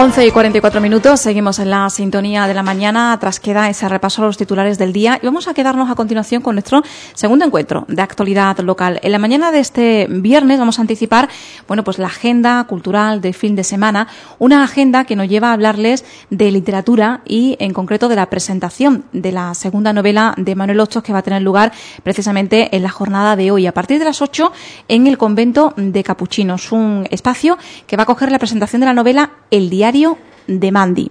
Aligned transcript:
11 0.00 0.28
y 0.28 0.30
44 0.30 0.80
minutos, 0.80 1.18
seguimos 1.18 1.58
en 1.58 1.70
la 1.70 1.90
sintonía 1.90 2.46
de 2.46 2.54
la 2.54 2.62
mañana, 2.62 3.18
tras 3.18 3.40
queda 3.40 3.68
ese 3.68 3.88
repaso 3.88 4.22
a 4.22 4.26
los 4.26 4.36
titulares 4.36 4.78
del 4.78 4.92
día 4.92 5.18
y 5.20 5.26
vamos 5.26 5.48
a 5.48 5.54
quedarnos 5.54 5.90
a 5.90 5.96
continuación 5.96 6.40
con 6.40 6.54
nuestro 6.54 6.84
segundo 7.14 7.44
encuentro 7.44 7.84
de 7.88 8.00
actualidad 8.00 8.56
local. 8.60 9.00
En 9.02 9.10
la 9.10 9.18
mañana 9.18 9.50
de 9.50 9.58
este 9.58 10.06
viernes 10.08 10.60
vamos 10.60 10.78
a 10.78 10.82
anticipar, 10.82 11.28
bueno, 11.66 11.82
pues 11.82 11.98
la 11.98 12.06
agenda 12.06 12.62
cultural 12.68 13.20
de 13.20 13.32
fin 13.32 13.56
de 13.56 13.64
semana, 13.64 14.06
una 14.38 14.62
agenda 14.62 15.02
que 15.02 15.16
nos 15.16 15.28
lleva 15.28 15.50
a 15.50 15.54
hablarles 15.54 16.04
de 16.30 16.52
literatura 16.52 17.22
y 17.26 17.56
en 17.58 17.72
concreto 17.72 18.08
de 18.08 18.14
la 18.14 18.30
presentación 18.30 19.04
de 19.12 19.32
la 19.32 19.52
segunda 19.54 19.92
novela 19.92 20.32
de 20.36 20.54
Manuel 20.54 20.78
Hostos 20.78 21.02
que 21.02 21.12
va 21.12 21.18
a 21.18 21.22
tener 21.22 21.42
lugar 21.42 21.72
precisamente 22.04 22.76
en 22.76 22.84
la 22.84 22.90
jornada 22.90 23.34
de 23.34 23.50
hoy, 23.50 23.66
a 23.66 23.74
partir 23.74 23.98
de 23.98 24.04
las 24.04 24.22
8 24.22 24.52
en 24.86 25.08
el 25.08 25.18
convento 25.18 25.74
de 25.76 26.04
Capuchinos, 26.04 26.70
un 26.70 27.04
espacio 27.10 27.58
que 27.88 27.96
va 27.96 28.04
a 28.04 28.06
coger 28.06 28.30
la 28.30 28.38
presentación 28.38 28.78
de 28.78 28.86
la 28.86 28.94
novela 28.94 29.32
El 29.50 29.70
De 30.46 30.70
Mandy. 30.70 31.10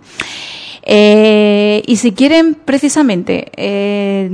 Eh, 0.90 1.84
y 1.86 1.98
si 1.98 2.14
quieren 2.14 2.55
precisamente 2.55 3.52
eh, 3.58 4.30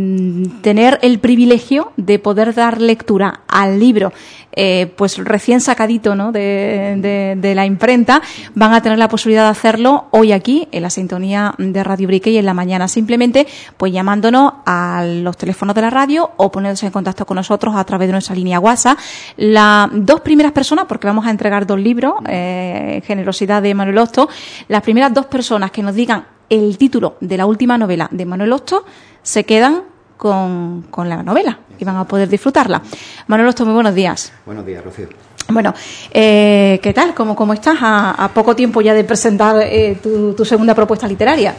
tener 0.62 1.00
el 1.02 1.18
privilegio 1.18 1.94
de 1.98 2.20
poder 2.20 2.54
dar 2.54 2.80
lectura 2.80 3.42
al 3.48 3.80
libro, 3.80 4.14
eh, 4.52 4.94
pues 4.96 5.18
recién 5.18 5.62
sacadito 5.62 6.14
¿no? 6.14 6.32
de, 6.32 7.54
la 7.56 7.66
imprenta, 7.66 8.22
van 8.54 8.72
a 8.72 8.84
tener 8.84 9.00
la 9.00 9.08
posibilidad 9.08 9.46
de 9.46 9.50
hacerlo 9.50 10.06
hoy 10.12 10.32
aquí, 10.32 10.68
en 10.72 10.84
la 10.84 10.92
sintonía 10.92 11.56
de 11.58 11.84
Radio 11.84 12.08
Brique 12.08 12.30
y 12.30 12.38
en 12.38 12.46
la 12.46 12.54
mañana, 12.54 12.88
simplemente 12.88 13.48
pues 13.76 13.92
llamándonos 13.92 14.54
a 14.68 15.04
los 15.08 15.36
teléfonos 15.38 15.74
de 15.74 15.82
la 15.82 15.90
radio 15.90 16.34
o 16.38 16.52
poniéndose 16.52 16.86
en 16.86 16.92
contacto 16.92 17.26
con 17.26 17.34
nosotros 17.34 17.76
a 17.76 17.84
través 17.84 18.10
de 18.10 18.12
nuestra 18.12 18.36
línea 18.36 18.60
WhatsApp. 18.60 19.00
Las 19.38 19.90
dos 19.92 20.22
primeras 20.22 20.52
personas, 20.52 20.86
porque 20.86 21.08
vamos 21.08 21.26
a 21.26 21.32
entregar 21.32 21.66
dos 21.66 21.80
libros, 21.80 22.14
Generosidad 22.24 23.64
de 23.64 23.74
Manuel 23.74 23.98
Osto, 23.98 24.30
las 24.68 24.84
primeras 24.84 25.12
dos 25.16 25.26
personas 25.26 25.72
que 25.72 25.82
nos 25.82 25.96
digan 25.96 26.26
el 26.54 26.78
título 26.78 27.16
de 27.20 27.38
la 27.38 27.46
última 27.46 27.78
novela 27.78 28.08
de 28.12 28.26
Manuel 28.26 28.54
Osto, 28.54 28.86
se 29.24 29.44
quedan 29.44 29.84
con, 30.18 30.86
la 30.98 31.24
novela 31.24 31.60
y 31.80 31.84
van 31.84 31.98
a 31.98 32.08
poder 32.08 32.30
disfrutarla. 32.30 32.82
Manuel 33.28 33.50
Osto, 33.50 33.66
muy 33.66 33.74
buenos 33.74 33.96
días. 33.96 34.32
Buenos 34.46 34.66
días, 34.66 34.84
Rocío. 34.84 35.08
Bueno, 35.50 35.74
eh, 36.12 36.80
¿qué 36.82 36.94
tal? 36.94 37.14
¿Cómo, 37.14 37.36
cómo 37.36 37.54
estás 37.54 37.78
a, 37.82 38.32
poco 38.34 38.56
tiempo 38.56 38.82
ya 38.82 38.94
de 38.94 39.04
presentar 39.04 39.62
eh, 39.64 39.98
tu, 40.02 40.46
segunda 40.46 40.76
propuesta 40.76 41.08
literaria? 41.08 41.56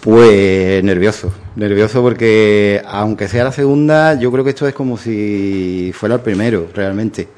Pues 0.00 0.82
nervioso, 0.84 1.32
nervioso 1.56 2.00
porque 2.00 2.80
aunque 2.86 3.26
sea 3.26 3.42
la 3.42 3.52
segunda, 3.52 4.14
yo 4.14 4.30
creo 4.30 4.44
que 4.44 4.50
esto 4.50 4.68
es 4.68 4.74
como 4.74 4.96
si 4.96 5.92
fuera 5.92 6.14
el 6.14 6.20
primero, 6.20 6.68
realmente, 6.72 7.28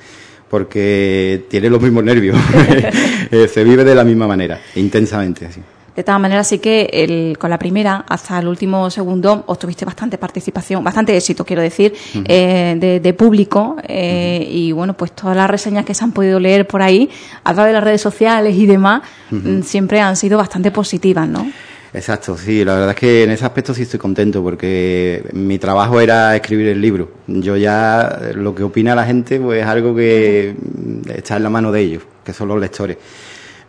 porque 0.50 1.47
tiene 1.48 1.70
los 1.70 1.81
mismos 1.81 2.05
nervios, 2.05 2.37
eh, 3.31 3.48
se 3.48 3.65
vive 3.65 3.83
de 3.83 3.95
la 3.95 4.05
misma 4.05 4.28
manera, 4.28 4.61
intensamente. 4.75 5.47
Así. 5.47 5.62
De 5.94 6.05
todas 6.05 6.20
maneras, 6.20 6.47
sí 6.47 6.58
que 6.58 6.89
el, 6.92 7.36
con 7.39 7.50
la 7.50 7.58
primera 7.58 8.05
hasta 8.08 8.39
el 8.39 8.47
último 8.47 8.89
segundo 8.89 9.42
obtuviste 9.47 9.84
bastante 9.84 10.17
participación, 10.17 10.84
bastante 10.84 11.17
éxito, 11.17 11.44
quiero 11.44 11.62
decir, 11.62 11.92
eh, 12.25 13.00
de, 13.03 13.14
público. 13.14 13.77
Eh, 13.83 14.47
y 14.48 14.72
bueno, 14.72 14.94
pues 14.94 15.12
todas 15.12 15.36
las 15.36 15.50
reseñas 15.50 15.84
que 15.84 15.94
se 15.94 16.05
han 16.05 16.12
podido 16.12 16.39
leer 16.39 16.66
por 16.66 16.83
ahí, 16.83 17.11
a 17.42 17.53
través 17.53 17.70
de 17.70 17.75
las 17.75 17.84
redes 17.84 18.00
sociales 18.00 18.55
y 18.55 18.66
demás, 18.66 19.03
mm, 19.31 19.62
siempre 19.62 20.00
han 20.00 20.16
sido 20.16 20.39
bastante 20.39 20.70
positivas, 20.70 21.28
¿no? 21.28 21.50
Exacto, 21.92 22.36
sí, 22.36 22.64
la 22.64 22.75
verdad 22.75 22.91
es 22.91 22.97
que 22.97 23.25
en 23.25 23.31
ese 23.31 23.47
aspecto 23.47 23.72
sí 23.72 23.83
estoy 23.83 23.99
contento 23.99 24.43
porque 24.43 25.25
mi 25.32 25.59
trabajo 25.59 26.00
era 26.00 26.37
escribir 26.37 26.69
el 26.69 26.81
libro. 26.81 27.10
Yo 27.26 27.56
ya 27.56 28.20
lo 28.34 28.55
que 28.55 28.62
opina 28.62 28.94
la 28.94 29.05
gente 29.05 29.41
pues 29.41 29.62
es 29.62 29.66
algo 29.66 29.94
que 29.94 30.55
está 31.09 31.38
en 31.38 31.43
la 31.43 31.50
mano 31.50 31.72
de 31.72 31.81
ellos, 31.81 32.03
que 32.22 32.32
son 32.34 32.49
los 32.49 32.60
lectores 32.60 32.99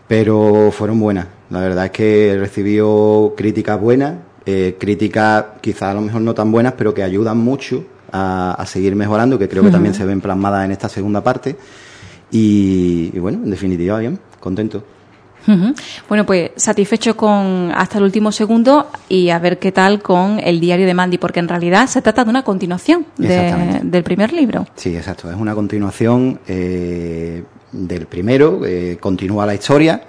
pero 0.09 0.71
fueron 0.71 0.99
buenas. 0.99 1.27
La 1.49 1.59
verdad 1.59 1.85
es 1.85 1.91
que 1.91 2.37
recibió 2.39 3.33
críticas 3.35 3.79
buenas, 3.79 4.15
eh, 4.45 4.77
críticas 4.79 5.45
quizás 5.61 5.83
a 5.89 5.93
lo 5.93 6.01
mejor 6.01 6.21
no 6.21 6.33
tan 6.33 6.51
buenas, 6.51 6.73
pero 6.77 6.93
que 6.93 7.03
ayudan 7.03 7.37
mucho 7.37 7.83
a, 8.11 8.63
seguir 8.67 8.95
mejorando, 8.95 9.37
que 9.37 9.47
creo 9.47 9.63
que 9.63 9.69
también 9.69 9.93
se 9.93 10.05
ven 10.05 10.21
plasmadas 10.21 10.65
en 10.65 10.71
esta 10.71 10.89
segunda 10.89 11.23
parte. 11.23 11.55
Y, 12.31 13.17
bueno, 13.19 13.39
en 13.43 13.51
definitiva, 13.51 13.99
bien, 13.99 14.19
contento. 14.39 14.83
Bueno, 16.07 16.25
pues 16.27 16.51
satisfecho 16.55 17.17
con 17.17 17.71
hasta 17.73 17.97
el 17.97 18.03
último 18.03 18.31
segundo 18.31 18.87
y 19.07 19.29
a 19.29 19.39
ver 19.39 19.57
qué 19.57 19.71
tal 19.71 19.99
con 19.99 20.39
el 20.39 20.59
diario 20.59 20.85
de 20.85 20.93
Mandy, 20.93 21.17
porque 21.17 21.39
en 21.39 21.47
realidad 21.47 21.87
se 21.87 22.03
trata 22.03 22.23
de 22.23 22.29
una 22.29 22.43
continuación 22.43 23.07
del 23.17 24.03
primer 24.03 24.33
libro. 24.33 24.67
Sí, 24.75 24.95
exacto, 24.95 25.31
es 25.31 25.37
una 25.37 25.55
continuación. 25.55 26.39
Eh, 26.47 27.43
del 27.71 28.07
primero, 28.07 28.65
eh, 28.65 28.97
continúa 28.99 29.45
la 29.45 29.53
historia 29.53 30.01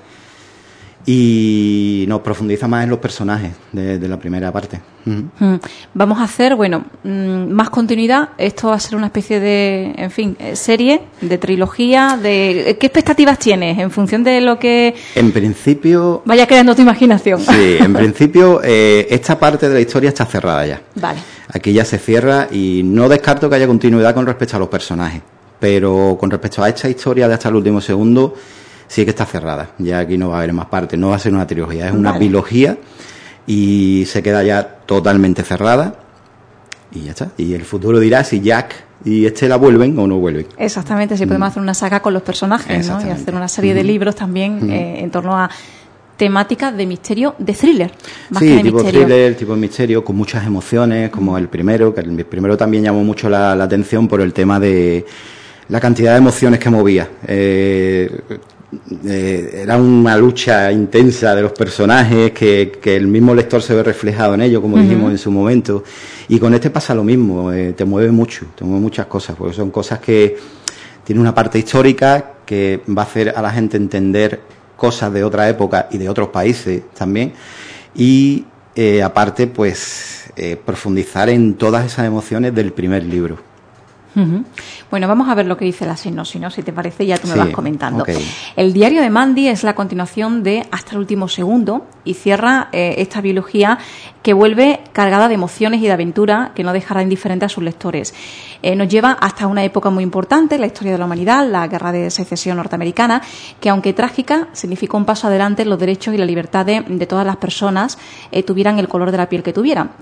y 1.06 2.04
nos 2.08 2.20
profundiza 2.20 2.68
más 2.68 2.84
en 2.84 2.90
los 2.90 2.98
personajes 2.98 3.52
de, 3.72 4.08
la 4.08 4.18
primera 4.18 4.52
parte. 4.52 4.80
Mm. 5.04 5.54
Vamos 5.94 6.18
a 6.18 6.24
hacer, 6.24 6.54
bueno, 6.54 6.84
mm, 7.02 7.50
más 7.50 7.70
continuidad. 7.70 8.30
Esto 8.36 8.68
va 8.68 8.74
a 8.74 8.80
ser 8.80 8.96
una 8.96 9.06
especie 9.06 9.40
de, 9.40 9.94
en 9.96 10.10
fin, 10.10 10.36
eh, 10.38 10.56
serie, 10.56 11.02
de 11.20 11.38
trilogía. 11.38 12.18
de 12.22 12.76
¿Qué 12.78 12.86
expectativas 12.86 13.38
tienes 13.38 13.78
en 13.78 13.90
función 13.90 14.22
de 14.22 14.40
lo 14.40 14.58
que... 14.58 14.94
En 15.14 15.32
principio... 15.32 16.22
Vaya 16.24 16.46
creando 16.46 16.74
tu 16.74 16.82
imaginación. 16.82 17.40
Sí, 17.40 17.76
en 17.80 17.94
principio 17.94 18.60
eh, 18.62 19.06
esta 19.10 19.38
parte 19.38 19.68
de 19.68 19.74
la 19.74 19.80
historia 19.80 20.08
está 20.08 20.26
cerrada 20.26 20.66
ya. 20.66 20.82
Vale. 20.96 21.20
Aquí 21.52 21.72
ya 21.72 21.84
se 21.84 21.98
cierra 21.98 22.48
y 22.50 22.82
no 22.84 23.08
descarto 23.08 23.48
que 23.48 23.56
haya 23.56 23.66
continuidad 23.66 24.14
con 24.14 24.26
respecto 24.26 24.56
a 24.56 24.58
los 24.58 24.68
personajes 24.68 25.22
pero 25.60 26.16
con 26.18 26.30
respecto 26.30 26.64
a 26.64 26.68
esta 26.70 26.88
historia 26.88 27.28
de 27.28 27.34
hasta 27.34 27.50
el 27.50 27.56
último 27.56 27.80
segundo, 27.82 28.34
sí 28.90 29.04
que 29.04 29.10
está 29.10 29.24
cerrada. 29.24 29.70
Ya 29.78 30.00
aquí 30.00 30.18
no 30.18 30.30
va 30.30 30.34
a 30.34 30.38
haber 30.38 30.52
más 30.52 30.66
partes, 30.66 30.98
no 30.98 31.10
va 31.10 31.16
a 31.16 31.18
ser 31.20 31.32
una 31.32 31.46
trilogía, 31.46 31.86
es 31.86 31.94
una 31.94 32.18
biología 32.18 32.76
y 33.46 34.04
se 34.06 34.20
queda 34.20 34.42
ya 34.42 34.66
totalmente 34.84 35.44
cerrada. 35.44 35.94
Y 36.92 37.02
ya 37.02 37.12
está. 37.12 37.30
Y 37.38 37.54
el 37.54 37.64
futuro 37.64 38.00
dirá 38.00 38.24
si 38.24 38.40
Jack 38.40 38.74
y 39.04 39.26
Estela 39.26 39.56
vuelven 39.56 39.96
o 39.96 40.08
no 40.08 40.18
vuelven. 40.18 40.46
Exactamente, 40.58 41.16
si 41.16 41.24
podemos 41.24 41.46
mm. 41.46 41.50
hacer 41.50 41.62
una 41.62 41.74
saga 41.74 42.02
con 42.02 42.12
los 42.12 42.22
personajes, 42.24 42.88
¿no? 42.88 43.06
Y 43.06 43.10
hacer 43.10 43.32
una 43.32 43.46
serie 43.46 43.74
de 43.74 43.84
libros 43.84 44.16
también 44.16 44.68
eh, 44.68 44.98
en 44.98 45.10
torno 45.12 45.38
a 45.38 45.48
temáticas 46.16 46.76
de 46.76 46.84
misterio, 46.84 47.36
de 47.38 47.52
thriller. 47.52 47.92
sí, 48.40 48.60
tipo 48.60 48.82
thriller, 48.82 49.36
tipo 49.36 49.54
misterio, 49.54 50.04
con 50.04 50.16
muchas 50.16 50.44
emociones, 50.44 51.10
como 51.10 51.38
el 51.38 51.48
primero, 51.48 51.94
que 51.94 52.00
el 52.00 52.26
primero 52.26 52.56
también 52.56 52.82
llamó 52.82 53.04
mucho 53.04 53.30
la 53.30 53.52
atención 53.52 54.08
por 54.08 54.20
el 54.20 54.32
tema 54.32 54.58
de 54.58 55.06
la 55.68 55.78
cantidad 55.78 56.10
de 56.10 56.18
emociones 56.18 56.58
que 56.58 56.68
movía. 56.68 57.08
Eh, 57.28 58.22
eh, 59.04 59.62
era 59.62 59.76
una 59.76 60.16
lucha 60.16 60.70
intensa 60.70 61.34
de 61.34 61.42
los 61.42 61.52
personajes 61.52 62.30
que, 62.30 62.72
el 62.84 63.08
mismo 63.08 63.34
lector 63.34 63.62
se 63.62 63.74
ve 63.74 63.82
reflejado 63.82 64.34
en 64.34 64.42
ello, 64.42 64.62
como 64.62 64.78
dijimos 64.78 65.10
en 65.10 65.18
su 65.18 65.30
momento. 65.30 65.82
Y 66.28 66.38
con 66.38 66.54
este 66.54 66.70
pasa 66.70 66.94
lo 66.94 67.02
mismo, 67.02 67.52
eh, 67.52 67.72
te 67.72 67.84
mueve 67.84 68.12
mucho, 68.12 68.46
te 68.54 68.64
mueve 68.64 68.80
muchas 68.80 69.06
cosas, 69.06 69.36
porque 69.36 69.54
son 69.54 69.70
cosas 69.70 69.98
que 69.98 70.36
tienen 71.04 71.20
una 71.20 71.34
parte 71.34 71.58
histórica 71.58 72.34
que 72.46 72.82
va 72.96 73.02
a 73.02 73.04
hacer 73.06 73.30
a 73.30 73.42
la 73.42 73.50
gente 73.50 73.76
entender 73.76 74.40
cosas 74.76 75.12
de 75.12 75.24
otra 75.24 75.48
época 75.48 75.88
y 75.90 75.98
de 75.98 76.08
otros 76.08 76.28
países 76.28 76.82
también. 76.94 77.32
Y 77.94 78.44
aparte, 79.04 79.46
pues 79.46 80.32
profundizar 80.64 81.28
en 81.28 81.54
todas 81.54 81.84
esas 81.84 82.06
emociones 82.06 82.54
del 82.54 82.72
primer 82.72 83.04
libro. 83.04 83.49
Bueno, 84.90 85.06
vamos 85.06 85.28
a 85.28 85.34
ver 85.34 85.46
lo 85.46 85.56
que 85.56 85.64
dice 85.64 85.86
la 85.86 85.96
sinopsis, 85.96 86.40
¿no? 86.40 86.50
Si 86.50 86.62
te 86.62 86.72
parece, 86.72 87.06
ya 87.06 87.16
tú 87.18 87.28
me 87.28 87.36
vas 87.36 87.50
comentando. 87.50 88.04
El 88.56 88.72
diario 88.72 89.02
de 89.02 89.10
Mandy 89.10 89.48
es 89.48 89.62
la 89.62 89.74
continuación 89.74 90.42
de 90.42 90.66
Hasta 90.70 90.92
el 90.92 90.98
último 90.98 91.28
segundo 91.28 91.86
y 92.04 92.14
cierra 92.14 92.68
eh, 92.72 92.96
esta 92.98 93.20
biología 93.20 93.78
que 94.22 94.32
vuelve 94.32 94.80
cargada 94.92 95.28
de 95.28 95.34
emociones 95.34 95.80
y 95.80 95.86
de 95.86 95.92
aventura 95.92 96.52
que 96.54 96.62
no 96.64 96.72
dejará 96.72 97.02
indiferente 97.02 97.44
a 97.46 97.48
sus 97.48 97.64
lectores. 97.64 98.14
Eh, 98.62 98.76
nos 98.76 98.88
lleva 98.88 99.12
hasta 99.12 99.46
una 99.46 99.64
época 99.64 99.90
muy 99.90 100.04
importante 100.04 100.56
en 100.56 100.60
la 100.60 100.66
historia 100.66 100.92
de 100.92 100.98
la 100.98 101.06
humanidad, 101.06 101.48
la 101.48 101.66
guerra 101.68 101.92
de 101.92 102.10
secesión 102.10 102.56
norteamericana, 102.58 103.22
que 103.60 103.70
aunque 103.70 103.92
trágica, 103.92 104.48
significó 104.52 104.96
un 104.96 105.04
paso 105.04 105.28
adelante 105.28 105.62
en 105.62 105.70
los 105.70 105.78
derechos 105.78 106.14
y 106.14 106.18
la 106.18 106.26
libertad 106.26 106.66
de, 106.66 107.06
todas 107.06 107.26
las 107.26 107.36
personas, 107.36 107.98
eh, 108.30 108.42
tuvieran 108.42 108.78
el 108.78 108.88
color 108.88 109.10
de 109.10 109.16
la 109.16 109.28
piel 109.28 109.42
que 109.42 109.52
tuvieran. 109.52 109.92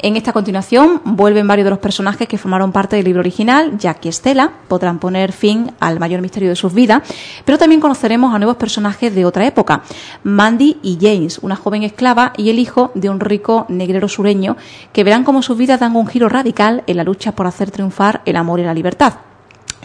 En 0.00 0.16
esta 0.16 0.32
continuación 0.32 1.00
vuelven 1.04 1.46
varios 1.46 1.64
de 1.66 1.70
los 1.70 1.78
personajes 1.78 2.26
que 2.26 2.38
formaron 2.38 2.72
parte 2.72 2.96
del 2.96 3.04
libro 3.04 3.20
original, 3.20 3.57
Jack 3.78 4.06
y 4.06 4.08
Estela, 4.08 4.52
podrán 4.68 4.98
poner 4.98 5.32
fin 5.32 5.72
al 5.80 5.98
mayor 5.98 6.20
misterio 6.20 6.48
de 6.48 6.56
sus 6.56 6.72
vidas, 6.72 7.02
pero 7.44 7.58
también 7.58 7.80
conoceremos 7.80 8.34
a 8.34 8.38
nuevos 8.38 8.56
personajes 8.56 9.14
de 9.14 9.24
otra 9.24 9.46
época, 9.46 9.82
Mandy 10.22 10.78
y 10.82 10.98
James, 11.00 11.38
una 11.38 11.56
joven 11.56 11.82
esclava 11.82 12.32
y 12.36 12.50
el 12.50 12.58
hijo 12.58 12.90
de 12.94 13.10
un 13.10 13.20
rico 13.20 13.66
negrero 13.68 14.08
sureño, 14.08 14.56
que 14.92 15.04
verán 15.04 15.24
cómo 15.24 15.42
sus 15.42 15.58
vidas 15.58 15.80
dan 15.80 15.96
un 15.96 16.06
giro 16.06 16.28
radical 16.28 16.84
en 16.86 16.96
la 16.96 17.04
lucha 17.04 17.32
por 17.32 17.46
hacer 17.46 17.70
triunfar 17.70 18.22
el 18.24 18.36
amor 18.36 18.60
y 18.60 18.64
la 18.64 18.74
libertad. 18.74 19.14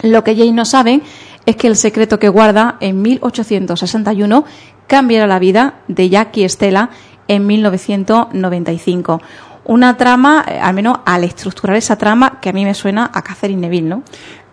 Lo 0.02 0.24
que 0.24 0.36
James 0.36 0.54
no 0.54 0.64
sabe 0.64 1.02
es 1.46 1.56
que 1.56 1.68
el 1.68 1.76
secreto 1.76 2.18
que 2.18 2.28
guarda 2.28 2.76
en 2.80 3.02
1861 3.02 4.44
cambiará 4.86 5.26
la 5.26 5.38
vida 5.38 5.74
de 5.88 6.08
Jack 6.08 6.36
y 6.38 6.44
Estela 6.44 6.90
en 7.28 7.46
1995 7.46 9.20
una 9.64 9.96
trama, 9.96 10.44
eh, 10.48 10.58
al 10.60 10.74
menos 10.74 10.98
al 11.04 11.24
estructurar 11.24 11.76
esa 11.76 11.96
trama, 11.96 12.38
que 12.40 12.50
a 12.50 12.52
mí 12.52 12.64
me 12.64 12.74
suena 12.74 13.10
a 13.12 13.22
Catherine 13.22 13.60
Neville, 13.60 13.88
¿no? 13.88 14.02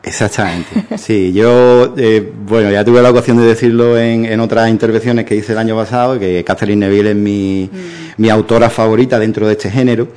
Exactamente. 0.04 0.86
Sí, 0.98 1.32
yo, 1.34 1.94
eh, 1.98 2.32
bueno, 2.46 2.72
ya 2.72 2.84
tuve 2.84 3.02
la 3.02 3.10
ocasión 3.10 3.38
de 3.38 3.44
decirlo 3.44 3.98
en, 3.98 4.40
otras 4.40 4.70
intervenciones 4.70 5.26
que 5.26 5.36
hice 5.36 5.54
el 5.54 5.58
año 5.58 5.76
pasado, 5.76 6.20
que 6.20 6.44
Catherine 6.44 6.88
Neville 6.88 7.12
es 7.12 7.16
mi, 7.16 7.70
mm. 7.72 8.22
mi 8.22 8.30
autora 8.30 8.70
favorita 8.70 9.20
dentro 9.20 9.48
de 9.48 9.54
este 9.54 9.70
género. 9.70 10.08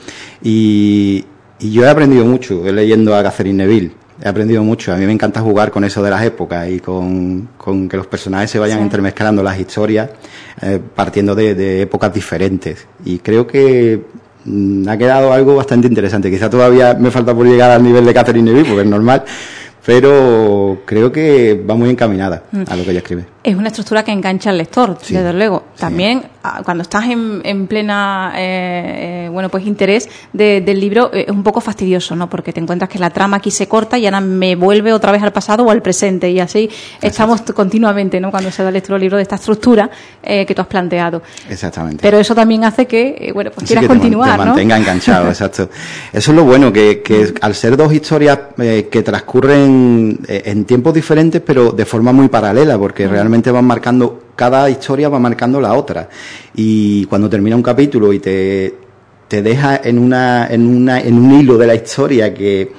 Y, 0.42 1.24
yo 1.60 1.84
he 1.84 1.88
aprendido 1.88 2.24
mucho 2.26 2.62
leyendo 2.70 3.16
a 3.16 3.22
Catherine 3.22 3.64
Neville. 3.64 3.92
He 4.22 4.28
aprendido 4.28 4.62
mucho. 4.62 4.92
A 4.92 4.96
mí 4.96 5.06
me 5.06 5.12
encanta 5.12 5.40
jugar 5.40 5.70
con 5.70 5.84
eso 5.84 6.02
de 6.02 6.10
las 6.10 6.22
épocas 6.22 6.68
y 6.68 6.80
con, 6.80 7.48
que 7.88 7.96
los 7.96 8.06
personajes 8.06 8.50
se 8.50 8.58
vayan 8.58 8.82
intermezclando 8.82 9.42
las 9.42 9.58
historias 9.58 10.10
eh, 10.60 10.80
partiendo 10.94 11.34
de, 11.34 11.54
de 11.54 11.82
épocas 11.82 12.12
diferentes. 12.12 12.86
Y 13.04 13.18
creo 13.18 13.46
que 13.46 14.02
ha 14.88 14.96
quedado 14.96 15.32
algo 15.32 15.56
bastante 15.56 15.86
interesante. 15.88 16.30
Quizá 16.30 16.48
todavía 16.50 16.94
me 16.94 17.10
falta 17.10 17.34
por 17.34 17.46
llegar 17.46 17.70
al 17.70 17.82
nivel 17.82 18.04
de 18.04 18.14
Catherine 18.14 18.50
Neville, 18.50 18.68
porque 18.68 18.82
es 18.82 18.88
normal, 18.88 19.24
pero 19.84 20.78
creo 20.84 21.10
que 21.10 21.62
va 21.68 21.74
muy 21.74 21.90
encaminada 21.90 22.44
a 22.66 22.76
lo 22.76 22.84
que 22.84 22.90
ella 22.90 23.00
escribe. 23.00 23.33
Es 23.44 23.54
una 23.54 23.68
estructura 23.68 24.02
que 24.02 24.10
engancha 24.10 24.48
al 24.48 24.56
lector, 24.56 24.98
desde 24.98 25.32
luego. 25.34 25.64
También 25.78 26.22
cuando 26.64 26.82
estás 26.82 27.04
en, 27.04 27.40
en 27.44 27.66
plena 27.66 28.32
eh, 28.36 29.26
eh, 29.26 29.28
bueno 29.30 29.48
pues 29.48 29.66
interés 29.66 30.08
del 30.32 30.78
libro 30.78 31.10
eh, 31.12 31.24
es 31.26 31.32
un 31.32 31.42
poco 31.42 31.60
fastidioso, 31.60 32.14
¿no? 32.14 32.28
Porque 32.28 32.52
te 32.52 32.60
encuentras 32.60 32.90
que 32.90 32.98
la 32.98 33.10
trama 33.10 33.38
aquí 33.38 33.50
se 33.50 33.66
corta 33.66 33.98
y 33.98 34.04
ahora 34.06 34.20
me 34.20 34.54
vuelve 34.54 34.92
otra 34.92 35.10
vez 35.10 35.22
al 35.22 35.32
pasado 35.32 35.64
o 35.64 35.70
al 35.70 35.80
presente 35.80 36.30
y 36.30 36.40
así 36.40 36.68
estamos 37.00 37.42
continuamente, 37.54 38.20
¿no? 38.20 38.30
Cuando 38.30 38.50
se 38.50 38.62
da 38.62 38.70
lectura 38.70 38.96
al 38.96 39.02
libro 39.02 39.16
de 39.16 39.22
esta 39.22 39.36
estructura 39.36 39.90
que 40.22 40.54
tú 40.54 40.60
has 40.60 40.68
planteado. 40.68 41.22
Exactamente. 41.48 41.98
Pero 42.00 42.18
eso 42.18 42.34
también 42.34 42.64
hace 42.64 42.86
que 42.86 43.30
bueno 43.34 43.50
pues 43.50 43.66
quieras 43.66 43.86
continuar, 43.86 44.38
te 44.38 44.46
mantenga 44.46 44.76
enganchado, 44.76 45.28
exacto. 45.28 45.68
Eso 46.12 46.30
es 46.30 46.36
lo 46.36 46.44
bueno 46.44 46.72
que, 46.72 47.02
que 47.02 47.34
al 47.40 47.54
ser 47.54 47.76
dos 47.76 47.92
historias 47.92 48.38
que 48.56 49.02
transcurren 49.02 50.18
en 50.28 50.64
tiempos 50.64 50.94
diferentes 50.94 51.42
pero 51.44 51.72
de 51.72 51.84
forma 51.84 52.12
muy 52.12 52.28
paralela 52.28 52.78
porque 52.78 53.06
realmente 53.06 53.33
van 53.42 53.64
marcando, 53.64 54.22
cada 54.36 54.68
historia 54.70 55.08
va 55.08 55.18
marcando 55.18 55.60
la 55.60 55.74
otra. 55.74 56.08
Y 56.54 57.04
cuando 57.06 57.28
termina 57.28 57.56
un 57.56 57.62
capítulo 57.62 58.12
y 58.12 58.18
te, 58.18 58.74
te 59.28 59.42
deja 59.42 59.80
en, 59.82 59.98
una, 59.98 60.46
en, 60.48 60.66
una, 60.66 61.00
en 61.00 61.18
un 61.18 61.40
hilo 61.40 61.58
de 61.58 61.66
la 61.66 61.74
historia 61.74 62.32
que, 62.32 62.72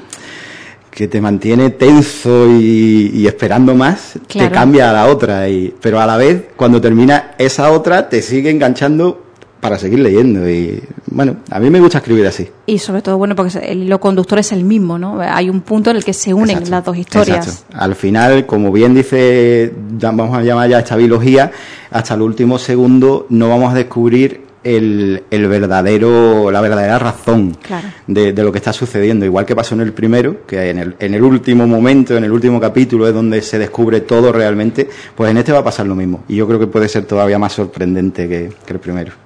que 0.89 1.07
te 1.07 1.19
mantiene 1.19 1.71
tenso 1.71 2.47
y, 2.49 3.27
esperando 3.27 3.75
más, 3.75 4.13
te 4.27 4.49
cambia 4.49 4.89
a 4.89 4.93
la 4.93 5.07
otra. 5.07 5.49
Y, 5.49 5.73
pero 5.81 5.99
a 5.99 6.05
la 6.05 6.17
vez, 6.17 6.43
cuando 6.55 6.79
termina 6.79 7.35
esa 7.37 7.71
otra, 7.71 8.07
te 8.07 8.21
sigue 8.21 8.49
enganchando 8.49 9.24
para 9.65 9.79
seguir 9.79 9.97
leyendo. 9.97 10.47
Y 10.47 10.79
bueno, 11.07 11.37
a 11.49 11.59
mí 11.59 11.71
me 11.71 11.79
gusta 11.79 11.97
escribir 11.97 12.27
así. 12.27 12.47
Y 12.67 12.77
sobre 12.77 13.01
todo, 13.01 13.17
bueno, 13.17 13.35
porque 13.35 13.57
el 13.63 13.81
hilo 13.81 13.99
conductor 13.99 14.37
es 14.37 14.51
el 14.51 14.63
mismo, 14.63 14.99
¿no? 14.99 15.19
Hay 15.21 15.49
un 15.49 15.61
punto 15.61 15.89
en 15.89 15.97
el 15.97 16.05
que 16.05 16.13
se 16.13 16.35
unen 16.35 16.69
las 16.69 16.85
dos 16.85 16.95
historias. 16.95 17.65
Al 17.73 17.95
final, 17.95 18.45
como 18.45 18.71
bien 18.71 18.93
dice, 18.93 19.73
vamos 19.99 20.37
a 20.37 20.43
llamar 20.43 20.69
ya 20.69 20.79
esta 20.79 20.95
biología, 20.95 21.51
hasta 21.89 22.13
el 22.13 22.21
último 22.21 22.59
segundo 22.59 23.25
no 23.29 23.49
vamos 23.49 23.71
a 23.71 23.75
descubrir 23.75 24.45
el, 24.63 25.23
el, 25.31 25.47
verdadero, 25.47 26.51
la 26.51 26.61
verdadera 26.61 26.99
razón 26.99 27.57
de, 28.05 28.33
de, 28.33 28.43
lo 28.43 28.51
que 28.51 28.59
está 28.59 28.71
sucediendo. 28.71 29.25
Igual 29.25 29.47
que 29.47 29.55
pasó 29.55 29.73
en 29.73 29.81
el 29.81 29.93
primero, 29.93 30.45
que 30.45 30.69
en 30.69 30.77
el, 30.77 30.95
en 30.99 31.15
el 31.15 31.23
último 31.23 31.65
momento, 31.65 32.15
en 32.15 32.23
el 32.23 32.31
último 32.31 32.59
capítulo 32.59 33.07
es 33.07 33.15
donde 33.15 33.41
se 33.41 33.57
descubre 33.57 34.01
todo 34.01 34.31
realmente, 34.31 34.87
pues 35.15 35.31
en 35.31 35.37
este 35.37 35.51
va 35.51 35.59
a 35.59 35.63
pasar 35.63 35.87
lo 35.87 35.95
mismo. 35.95 36.23
Y 36.27 36.35
yo 36.35 36.45
creo 36.45 36.59
que 36.59 36.67
puede 36.67 36.87
ser 36.87 37.05
todavía 37.05 37.39
más 37.39 37.53
sorprendente 37.53 38.27
que 38.27 38.51
el 38.67 38.79
primero. 38.79 39.24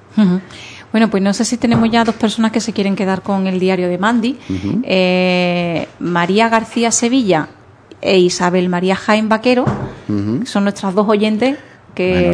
Bueno, 0.92 1.10
pues 1.10 1.21
no 1.21 1.33
sé 1.33 1.45
si 1.45 1.57
tenemos 1.57 1.89
ya 1.92 2.04
dos 2.04 2.16
personas 2.16 2.51
que 2.51 2.62
se 2.62 2.74
quieren 2.74 2.95
quedar 2.95 3.21
con 3.21 3.48
el 3.48 3.60
diario 3.60 3.88
de 3.88 3.98
Mandy. 3.98 4.38
Eh, 4.83 5.88
María 6.00 6.50
García 6.50 6.92
Sevilla 6.92 7.50
e 8.01 8.18
Isabel 8.18 8.69
María 8.69 8.95
Jaén 8.95 9.30
Vaquero 9.30 9.66
son 10.45 10.63
nuestras 10.63 10.95
dos 10.95 11.07
oyentes 11.07 11.57
que, 11.94 12.33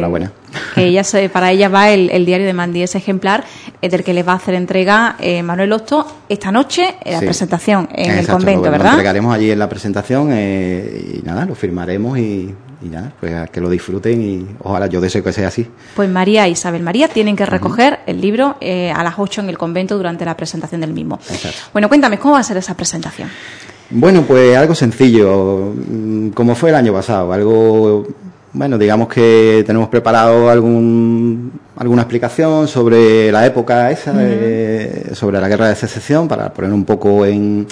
que 0.74 0.86
ellas, 0.86 1.14
para 1.32 1.50
ellas 1.50 1.72
va 1.72 1.90
el, 1.90 2.24
diario 2.24 2.46
de 2.46 2.52
Mandy, 2.52 2.82
ese 2.82 2.98
ejemplar 2.98 3.44
eh, 3.82 3.88
del 3.88 4.04
que 4.04 4.14
les 4.14 4.26
va 4.26 4.32
a 4.32 4.36
hacer 4.36 4.54
entrega 4.54 5.16
eh, 5.18 5.42
Manuel 5.42 5.72
Osto 5.72 6.06
esta 6.28 6.52
noche 6.52 6.94
en 7.04 7.14
la 7.14 7.20
presentación 7.20 7.88
en 7.92 8.12
el 8.12 8.26
convento, 8.26 8.70
¿verdad? 8.70 8.84
Lo 8.84 8.90
entregaremos 8.92 9.34
allí 9.34 9.50
en 9.50 9.58
la 9.58 9.68
presentación 9.68 10.32
y 10.32 11.20
nada, 11.24 11.44
lo 11.44 11.54
firmaremos 11.54 12.18
y 12.18 12.54
y 12.86 12.90
ya, 12.90 13.12
pues 13.20 13.50
que 13.50 13.60
lo 13.60 13.68
disfruten 13.68 14.22
y 14.22 14.46
ojalá 14.62 14.86
yo 14.86 15.00
deseo 15.00 15.22
que 15.22 15.32
sea 15.32 15.48
así. 15.48 15.66
Pues 15.94 16.08
María 16.08 16.46
e 16.46 16.50
Isabel 16.50 16.82
María 16.82 17.08
tienen 17.08 17.36
que 17.36 17.46
recoger 17.46 18.00
el 18.06 18.20
libro 18.20 18.56
eh, 18.60 18.90
a 18.90 19.02
las 19.02 19.14
8 19.18 19.42
en 19.42 19.48
el 19.48 19.58
convento 19.58 19.96
durante 19.96 20.24
la 20.24 20.36
presentación 20.36 20.80
del 20.80 20.92
mismo. 20.92 21.18
Bueno, 21.72 21.88
cuéntame, 21.88 22.18
¿cómo 22.18 22.34
va 22.34 22.40
a 22.40 22.44
ser 22.44 22.56
esa 22.56 22.74
presentación? 22.74 23.28
Bueno, 23.90 24.22
pues 24.22 24.56
algo 24.56 24.74
sencillo, 24.74 25.72
mm, 25.74 26.30
como 26.30 26.54
fue 26.54 26.70
el 26.70 26.76
año 26.76 26.92
pasado, 26.92 27.32
algo, 27.32 28.06
bueno, 28.52 28.78
digamos 28.78 29.08
que 29.08 29.62
tenemos 29.66 29.88
preparado 29.88 30.50
algún, 30.50 31.52
alguna 31.76 32.02
explicación 32.02 32.66
sobre 32.66 33.30
la 33.30 33.46
época 33.46 33.90
esa, 33.90 34.12
sobre 35.14 35.40
la 35.40 35.48
guerra 35.48 35.68
de 35.68 35.76
secesión, 35.76 36.26
para 36.26 36.52
poner 36.52 36.72
un 36.72 36.84
poco 36.84 37.24
en 37.26 37.66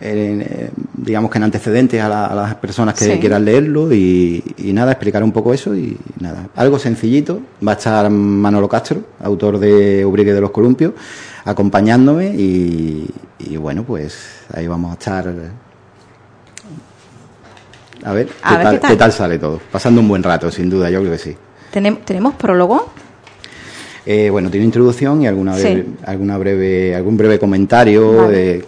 eh, 0.00 0.70
digamos 0.94 1.30
que 1.30 1.38
en 1.38 1.44
antecedentes 1.44 2.02
a, 2.02 2.34
las 2.34 2.54
personas 2.56 2.94
que 2.98 3.18
quieran 3.18 3.44
leerlo 3.44 3.92
y, 3.92 4.42
nada, 4.58 4.92
explicar 4.92 5.22
un 5.22 5.32
poco 5.32 5.54
eso 5.54 5.74
y 5.74 5.96
nada, 6.20 6.48
algo 6.56 6.78
sencillito. 6.78 7.40
Va 7.66 7.72
a 7.72 7.74
estar 7.76 8.10
Manolo 8.10 8.68
Castro, 8.68 9.02
autor 9.20 9.58
de 9.58 10.04
Ubrique 10.04 10.32
de 10.32 10.40
los 10.40 10.50
Columpios, 10.50 10.92
acompañándome 11.44 12.34
y, 12.34 13.08
bueno, 13.58 13.84
pues 13.84 14.44
ahí 14.52 14.66
vamos 14.66 14.90
a 14.90 14.94
estar. 14.94 15.34
A 18.04 18.12
ver, 18.12 18.28
qué, 18.86 18.96
tal, 18.96 19.12
sale 19.12 19.38
todo. 19.38 19.60
Pasando 19.70 20.00
un 20.00 20.08
buen 20.08 20.22
rato, 20.22 20.50
sin 20.50 20.68
duda, 20.68 20.90
yo 20.90 21.00
creo 21.00 21.12
que 21.12 21.18
sí. 21.18 21.36
¿Tenemos 21.70 22.34
prólogo? 22.34 22.90
Eh, 24.06 24.28
bueno, 24.28 24.50
tiene 24.50 24.66
introducción 24.66 25.22
y 25.22 25.26
alguna, 25.26 25.56
alguna 26.04 26.36
breve, 26.36 26.94
algún 26.94 27.16
breve 27.16 27.38
comentario 27.38 28.28
de 28.28 28.62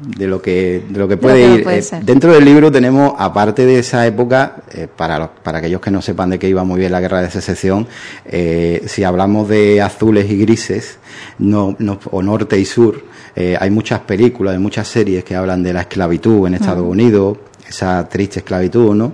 de 0.00 0.26
lo 0.26 0.40
que, 0.40 0.84
de 0.88 0.98
lo 0.98 1.06
que 1.06 1.16
puede 1.16 1.54
ir. 1.54 1.68
Eh, 1.68 1.82
dentro 2.02 2.32
del 2.32 2.44
libro 2.44 2.72
tenemos, 2.72 3.14
aparte 3.18 3.66
de 3.66 3.78
esa 3.78 4.06
época, 4.06 4.56
eh, 4.72 4.88
para, 4.94 5.32
para 5.32 5.58
aquellos 5.58 5.80
que 5.80 5.90
no 5.90 6.00
sepan 6.00 6.30
de 6.30 6.38
qué 6.38 6.48
iba 6.48 6.64
muy 6.64 6.80
bien 6.80 6.92
la 6.92 7.00
guerra 7.00 7.20
de 7.22 7.30
secesión, 7.30 7.86
eh, 8.24 8.82
si 8.86 9.04
hablamos 9.04 9.48
de 9.48 9.82
azules 9.82 10.30
y 10.30 10.38
grises, 10.38 10.98
no, 11.38 11.76
o 12.10 12.22
norte 12.22 12.58
y 12.58 12.64
sur, 12.64 13.04
hay 13.36 13.70
muchas 13.70 14.00
películas, 14.00 14.52
hay 14.52 14.60
muchas 14.60 14.86
series 14.86 15.24
que 15.24 15.34
hablan 15.34 15.62
de 15.62 15.72
la 15.72 15.82
esclavitud 15.82 16.46
en 16.46 16.54
Estados 16.54 16.86
Unidos, 16.86 17.38
esa 17.66 18.06
triste 18.06 18.40
esclavitud, 18.40 18.94
¿no? 18.94 19.12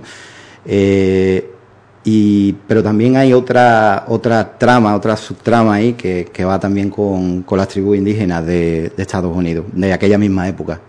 Y, 2.09 2.53
pero 2.65 2.81
también 2.81 3.17
hay 3.17 3.33
otra, 3.33 4.05
otra 4.07 4.57
trama, 4.57 4.95
otra 4.95 5.17
subtrama 5.17 5.73
ahí 5.73 5.91
que, 5.91 6.29
que 6.31 6.45
va 6.45 6.57
también 6.57 6.89
con, 6.89 7.43
con 7.43 7.57
las 7.57 7.67
tribus 7.67 7.97
indígenas 7.97 8.45
de, 8.45 8.93
de, 8.95 9.03
Estados 9.03 9.35
Unidos, 9.35 9.65
de 9.73 9.91
aquella 9.91 10.17
misma 10.17 10.47
época. 10.47 10.79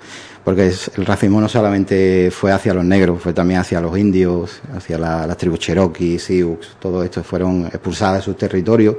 Porque 0.44 0.72
el 0.96 1.04
racismo 1.04 1.40
no 1.40 1.48
solamente 1.48 2.30
fue 2.30 2.52
hacia 2.52 2.72
los 2.72 2.84
negros, 2.84 3.20
fue 3.20 3.32
también 3.32 3.58
hacia 3.58 3.80
los 3.80 3.98
indios, 3.98 4.60
hacia 4.76 4.96
las 4.96 5.36
tribus 5.36 5.58
Cherokee, 5.58 6.20
Sioux, 6.20 6.60
todo 6.78 7.02
esto 7.02 7.24
fueron 7.24 7.66
expulsadas 7.66 8.18
de 8.18 8.22
sus 8.22 8.36
territorios. 8.36 8.94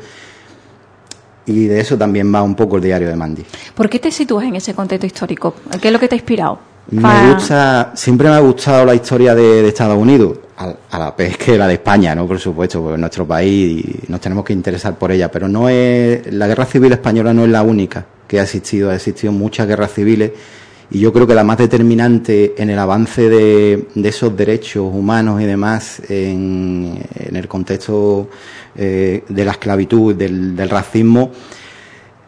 Y 1.46 1.68
de 1.68 1.80
eso 1.80 1.98
también 1.98 2.36
va 2.36 2.44
un 2.44 2.54
poco 2.54 2.76
el 2.76 2.84
diario 2.84 3.08
de 3.08 3.16
Mandy. 3.16 3.46
¿Por 3.74 3.90
qué 3.90 3.98
te 3.98 4.12
sitúas 4.12 4.44
en 4.44 4.58
ese 4.58 4.74
contexto 4.74 5.06
histórico? 5.06 5.56
¿Qué 5.82 5.88
es 5.88 5.94
lo 5.94 6.00
que 6.02 6.10
te 6.10 6.16
ha 6.16 6.18
inspirado? 6.18 6.60
Me 6.92 7.34
gusta, 7.34 7.94
siempre 7.96 8.28
me 8.28 8.36
ha 8.36 8.40
gustado 8.40 8.84
la 8.84 8.94
historia 8.94 9.34
de, 9.34 9.62
de 9.62 9.68
Estados 9.70 9.98
Unidos 9.98 10.38
a, 10.60 11.00
la 11.00 11.12
vez 11.12 11.38
que 11.38 11.58
la 11.58 11.68
de 11.68 11.76
España, 11.76 12.14
¿no? 12.14 12.28
Por 12.28 12.40
supuesto, 12.40 12.82
porque 12.82 12.96
es 12.96 13.00
nuestro 13.00 13.26
país 13.26 13.86
y 13.86 14.12
nos 14.12 14.20
tenemos 14.20 14.44
que 14.44 14.54
interesar 14.54 14.98
por 14.98 15.12
ella, 15.12 15.32
pero 15.32 15.48
no 15.48 15.70
es, 15.70 16.32
la 16.34 16.48
guerra 16.48 16.66
civil 16.66 16.92
española 16.92 17.34
no 17.34 17.46
es 17.46 17.50
la 17.50 17.64
única 17.64 18.06
que 18.28 18.40
ha 18.40 18.44
existido, 18.44 18.90
ha 18.90 18.96
existido 18.96 19.32
muchas 19.32 19.68
guerras 19.68 19.94
civiles 19.94 20.32
y 20.92 21.00
yo 21.00 21.14
creo 21.14 21.26
que 21.26 21.36
la 21.36 21.44
más 21.44 21.58
determinante 21.58 22.56
en 22.58 22.70
el 22.70 22.80
avance 22.80 23.30
de, 23.30 23.88
esos 24.04 24.36
derechos 24.36 24.84
humanos 24.94 25.42
y 25.42 25.46
demás 25.46 26.02
en, 26.10 27.00
el 27.32 27.48
contexto 27.48 28.30
eh, 28.76 29.24
de 29.30 29.46
la 29.46 29.52
esclavitud, 29.52 30.16
del, 30.16 30.70
racismo, 30.70 31.32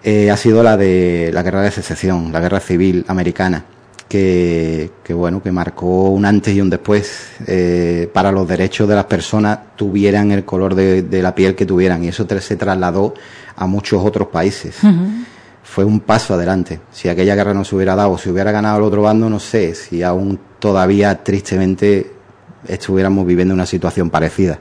eh, 0.03 0.31
ha 0.31 0.37
sido 0.37 0.63
la 0.63 0.77
de 0.77 1.31
la 1.33 1.43
guerra 1.43 1.63
de 1.63 1.71
secesión, 1.71 2.31
la 2.31 2.39
guerra 2.39 2.59
civil 2.59 3.03
americana 3.07 3.65
que, 4.11 5.13
bueno, 5.13 5.41
que 5.41 5.53
marcó 5.53 6.09
un 6.09 6.25
antes 6.25 6.53
y 6.53 6.59
un 6.59 6.69
después 6.69 7.29
eh, 7.47 8.09
para 8.13 8.29
los 8.29 8.45
derechos 8.45 8.87
de 8.89 8.95
las 8.95 9.05
personas 9.05 9.59
tuvieran 9.77 10.31
el 10.31 10.43
color 10.43 10.75
de, 10.75 11.21
la 11.21 11.33
piel 11.33 11.55
que 11.55 11.65
tuvieran 11.65 12.03
y 12.03 12.09
eso 12.09 12.27
se 12.27 12.55
trasladó 12.57 13.13
a 13.55 13.67
muchos 13.67 14.03
otros 14.03 14.27
países. 14.27 14.75
Fue 15.63 15.85
un 15.85 16.01
paso 16.01 16.33
adelante. 16.33 16.81
Si 16.91 17.07
aquella 17.07 17.35
guerra 17.35 17.53
no 17.53 17.63
se 17.63 17.73
hubiera 17.73 17.95
dado, 17.95 18.17
si 18.17 18.29
hubiera 18.29 18.51
ganado 18.51 18.79
el 18.79 18.83
otro 18.83 19.03
bando, 19.03 19.29
no 19.29 19.39
sé 19.39 19.75
si 19.75 20.03
aún 20.03 20.37
todavía 20.59 21.23
tristemente 21.23 22.11
estuviéramos 22.67 23.25
viviendo 23.25 23.53
una 23.53 23.65
situación 23.65 24.09
parecida. 24.09 24.59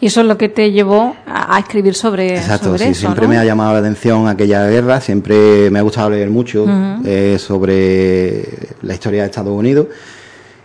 Y 0.00 0.06
eso 0.06 0.20
es 0.20 0.26
lo 0.26 0.38
que 0.38 0.48
te 0.48 0.70
llevó 0.70 1.16
a, 1.26 1.58
escribir 1.58 1.94
sobre, 1.94 2.36
Exacto, 2.36 2.78
sí, 2.78 2.94
siempre 2.94 3.26
me 3.26 3.38
ha 3.38 3.44
llamado 3.44 3.72
la 3.72 3.80
atención 3.80 4.28
aquella 4.28 4.68
guerra, 4.68 5.00
siempre 5.00 5.70
me 5.70 5.78
ha 5.78 5.82
gustado 5.82 6.10
leer 6.10 6.30
mucho 6.30 6.64
eh, 7.04 7.36
sobre 7.38 8.46
la 8.82 8.94
historia 8.94 9.22
de 9.22 9.26
Estados 9.26 9.52
Unidos 9.52 9.88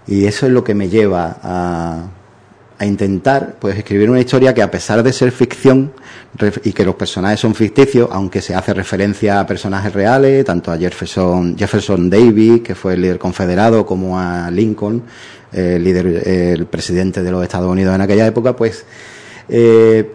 y 0.08 0.26
eso 0.26 0.46
es 0.46 0.52
lo 0.52 0.64
que 0.64 0.76
me 0.76 0.90
lleva 0.90 1.38
a, 1.42 2.04
a 2.80 2.86
intentar 2.86 3.56
pues 3.60 3.78
escribir 3.78 4.10
una 4.10 4.20
historia 4.20 4.54
que 4.54 4.62
a 4.62 4.70
pesar 4.70 5.02
de 5.02 5.12
ser 5.12 5.32
ficción 5.32 5.92
y 6.64 6.72
que 6.74 6.86
los 6.86 6.96
personajes 6.96 7.40
son 7.40 7.56
ficticios, 7.56 8.08
aunque 8.12 8.42
se 8.42 8.54
hace 8.54 8.74
referencia 8.74 9.40
a 9.40 9.48
personajes 9.48 9.92
reales, 9.94 10.46
tanto 10.46 10.72
a 10.72 10.78
Jefferson, 10.78 11.58
Jefferson 11.58 12.10
Davis, 12.10 12.62
que 12.62 12.76
fue 12.76 12.94
el 12.94 13.02
líder 13.02 13.18
confederado, 13.18 13.86
como 13.86 14.20
a 14.20 14.52
Lincoln, 14.52 15.04
el 15.58 15.84
líder, 15.84 16.06
el 16.28 16.66
presidente 16.66 17.24
de 17.24 17.32
los 17.32 17.44
Estados 17.44 17.70
Unidos 17.70 17.96
en 17.96 18.02
aquella 18.02 18.28
época, 18.28 18.56
pues 18.56 18.86
eh, 19.50 20.12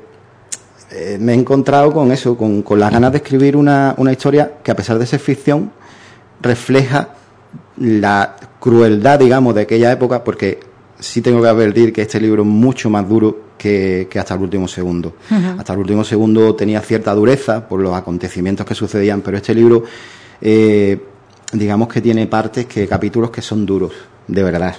eh, 0.90 1.16
me 1.20 1.32
he 1.32 1.36
encontrado 1.36 1.92
con 1.92 2.12
eso, 2.12 2.36
con, 2.36 2.62
con 2.62 2.78
las 2.78 2.92
ganas 2.92 3.12
de 3.12 3.18
escribir 3.18 3.56
una, 3.56 3.94
una 3.96 4.12
historia 4.12 4.58
que 4.62 4.70
a 4.70 4.76
pesar 4.76 4.98
de 4.98 5.06
ser 5.06 5.20
ficción 5.20 5.72
refleja 6.40 7.14
la 7.78 8.36
crueldad, 8.60 9.18
digamos, 9.18 9.54
de 9.54 9.62
aquella 9.62 9.90
época, 9.90 10.22
porque 10.22 10.60
sí 10.98 11.20
tengo 11.20 11.42
que 11.42 11.48
advertir 11.48 11.92
que 11.92 12.02
este 12.02 12.20
libro 12.20 12.42
es 12.42 12.48
mucho 12.48 12.90
más 12.90 13.08
duro 13.08 13.52
que, 13.58 14.08
hasta 14.14 14.34
el 14.34 14.40
último 14.40 14.68
segundo. 14.68 15.14
Hasta 15.58 15.72
el 15.72 15.78
último 15.78 16.04
segundo 16.04 16.54
tenía 16.54 16.80
cierta 16.80 17.14
dureza 17.14 17.68
por 17.68 17.80
los 17.80 17.94
acontecimientos 17.94 18.66
que 18.66 18.74
sucedían, 18.74 19.20
pero 19.20 19.36
este 19.36 19.54
libro, 19.54 19.84
eh, 20.40 21.00
digamos 21.52 21.88
que 21.88 22.00
tiene 22.00 22.26
partes, 22.26 22.66
que 22.66 22.86
capítulos 22.86 23.30
que 23.30 23.40
son 23.40 23.64
duros, 23.64 23.92
de 24.26 24.42
verdad, 24.42 24.76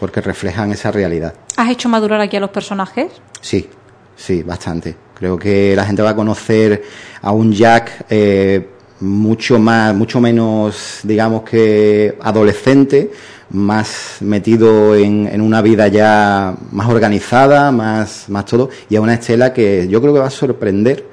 porque 0.00 0.22
reflejan 0.22 0.72
esa 0.72 0.90
realidad. 0.90 1.34
¿Has 1.56 1.68
hecho 1.68 1.88
madurar 1.90 2.20
aquí 2.22 2.36
a 2.36 2.40
los 2.40 2.50
personajes? 2.50 3.12
Sí, 3.42 3.68
sí, 4.16 4.42
bastante. 4.42 4.96
Creo 5.14 5.38
que 5.38 5.76
la 5.76 5.84
gente 5.84 6.00
va 6.00 6.10
a 6.10 6.16
conocer 6.16 6.82
a 7.20 7.30
un 7.32 7.52
Jack 7.52 8.06
eh, 8.08 8.66
mucho 9.00 9.58
más, 9.58 9.94
mucho 9.94 10.18
menos, 10.18 11.00
digamos 11.02 11.42
que 11.42 12.16
adolescente, 12.22 13.12
más 13.50 14.16
metido 14.20 14.96
en, 14.96 15.40
una 15.40 15.60
vida 15.60 15.88
ya 15.88 16.54
más 16.72 16.88
organizada, 16.88 17.70
más, 17.70 18.28
más 18.28 18.46
todo, 18.46 18.70
y 18.88 18.96
a 18.96 19.02
una 19.02 19.14
Estela 19.14 19.52
que 19.52 19.86
yo 19.88 20.00
creo 20.00 20.14
que 20.14 20.20
va 20.20 20.28
a 20.28 20.30
sorprender 20.30 21.04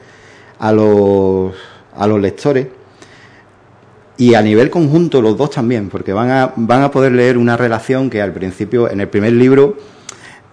a 0.59 0.71
los, 0.71 1.53
a 1.93 2.07
los 2.07 2.21
lectores 2.21 2.67
y 4.17 4.33
a 4.33 4.41
nivel 4.41 4.69
conjunto 4.69 5.21
los 5.21 5.37
dos 5.37 5.51
también, 5.51 5.89
porque 5.89 6.13
van 6.13 6.31
a, 6.31 6.53
van 6.55 6.83
a 6.83 6.91
poder 6.91 7.11
leer 7.11 7.37
una 7.37 7.55
relación 7.55 8.09
que 8.09 8.21
al 8.21 8.33
principio, 8.33 8.89
en 8.89 9.01
el 9.01 9.07
primer 9.07 9.33
libro, 9.33 9.77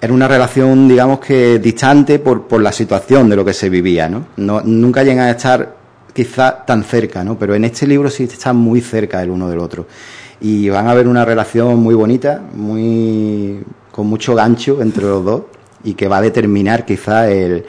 era 0.01 0.13
una 0.13 0.29
relación, 0.29 0.87
digamos 0.87 1.21
que 1.21 1.59
distante 1.59 2.19
por, 2.19 2.47
por 2.47 2.61
la 2.61 2.73
situación 2.73 3.31
de 3.31 3.37
lo 3.37 3.45
que 3.45 3.55
se 3.55 3.71
vivía, 3.71 4.09
¿no? 4.09 4.27
no 4.37 4.61
nunca 4.61 5.03
llegan 5.03 5.27
a 5.27 5.31
estar 5.31 5.77
quizá 6.13 6.65
tan 6.65 6.85
cerca, 6.85 7.25
¿no? 7.25 7.39
Pero 7.39 7.55
en 7.55 7.65
este 7.65 7.87
libro 7.87 8.11
sí 8.11 8.25
están 8.25 8.57
muy 8.57 8.81
cerca 8.81 9.23
el 9.23 9.31
uno 9.31 9.49
del 9.49 9.59
otro 9.59 9.87
y 10.41 10.69
van 10.69 10.87
a 10.89 10.95
ver 10.95 11.09
una 11.09 11.25
relación 11.25 11.79
muy 11.79 11.95
bonita, 11.95 12.43
muy 12.53 13.63
con 13.91 14.07
mucho 14.07 14.35
gancho 14.35 14.83
entre 14.83 15.05
los 15.05 15.25
dos 15.25 15.43
y 15.83 15.95
que 15.95 16.07
va 16.07 16.19
a 16.19 16.23
determinar 16.23 16.85
quizá 16.85 17.31
el, 17.31 17.65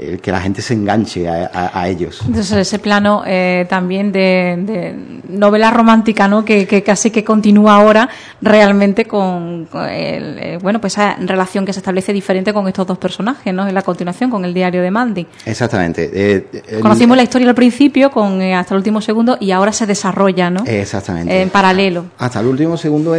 el 0.00 0.20
que 0.20 0.30
la 0.30 0.40
gente 0.40 0.62
se 0.62 0.74
enganche 0.74 1.28
a, 1.28 1.88
ellos. 1.88 2.20
Entonces, 2.26 2.56
ese 2.56 2.78
plano 2.78 3.22
eh, 3.26 3.66
también 3.68 4.12
de, 4.12 4.94
novela 5.28 5.70
romántica, 5.70 6.28
¿no? 6.28 6.44
Que, 6.44 6.82
casi 6.84 7.10
que 7.10 7.24
continúa 7.24 7.74
ahora 7.76 8.08
realmente 8.40 9.04
con, 9.04 9.68
el, 9.90 10.38
eh, 10.38 10.58
bueno, 10.62 10.80
pues 10.80 10.94
esa 10.94 11.16
relación 11.16 11.64
que 11.64 11.72
se 11.72 11.80
establece 11.80 12.12
diferente 12.12 12.52
con 12.52 12.66
estos 12.68 12.86
dos 12.86 12.98
personajes, 12.98 13.52
¿no? 13.52 13.66
En 13.66 13.74
la 13.74 13.82
continuación, 13.82 14.30
con 14.30 14.44
el 14.44 14.54
diario 14.54 14.82
de 14.82 14.90
Mandy. 14.90 15.26
Exactamente. 15.44 16.10
Eh, 16.12 16.80
Conocimos 16.80 17.16
la 17.16 17.22
historia 17.22 17.48
al 17.48 17.54
principio, 17.54 18.10
con 18.10 18.40
hasta 18.40 18.74
el 18.74 18.78
último 18.78 19.00
segundo, 19.00 19.36
y 19.40 19.50
ahora 19.50 19.72
se 19.72 19.86
desarrolla, 19.86 20.50
¿no? 20.50 20.64
Exactamente. 20.66 21.42
En 21.42 21.50
paralelo. 21.50 22.06
Hasta 22.18 22.40
el 22.40 22.46
último 22.46 22.76
segundo, 22.76 23.14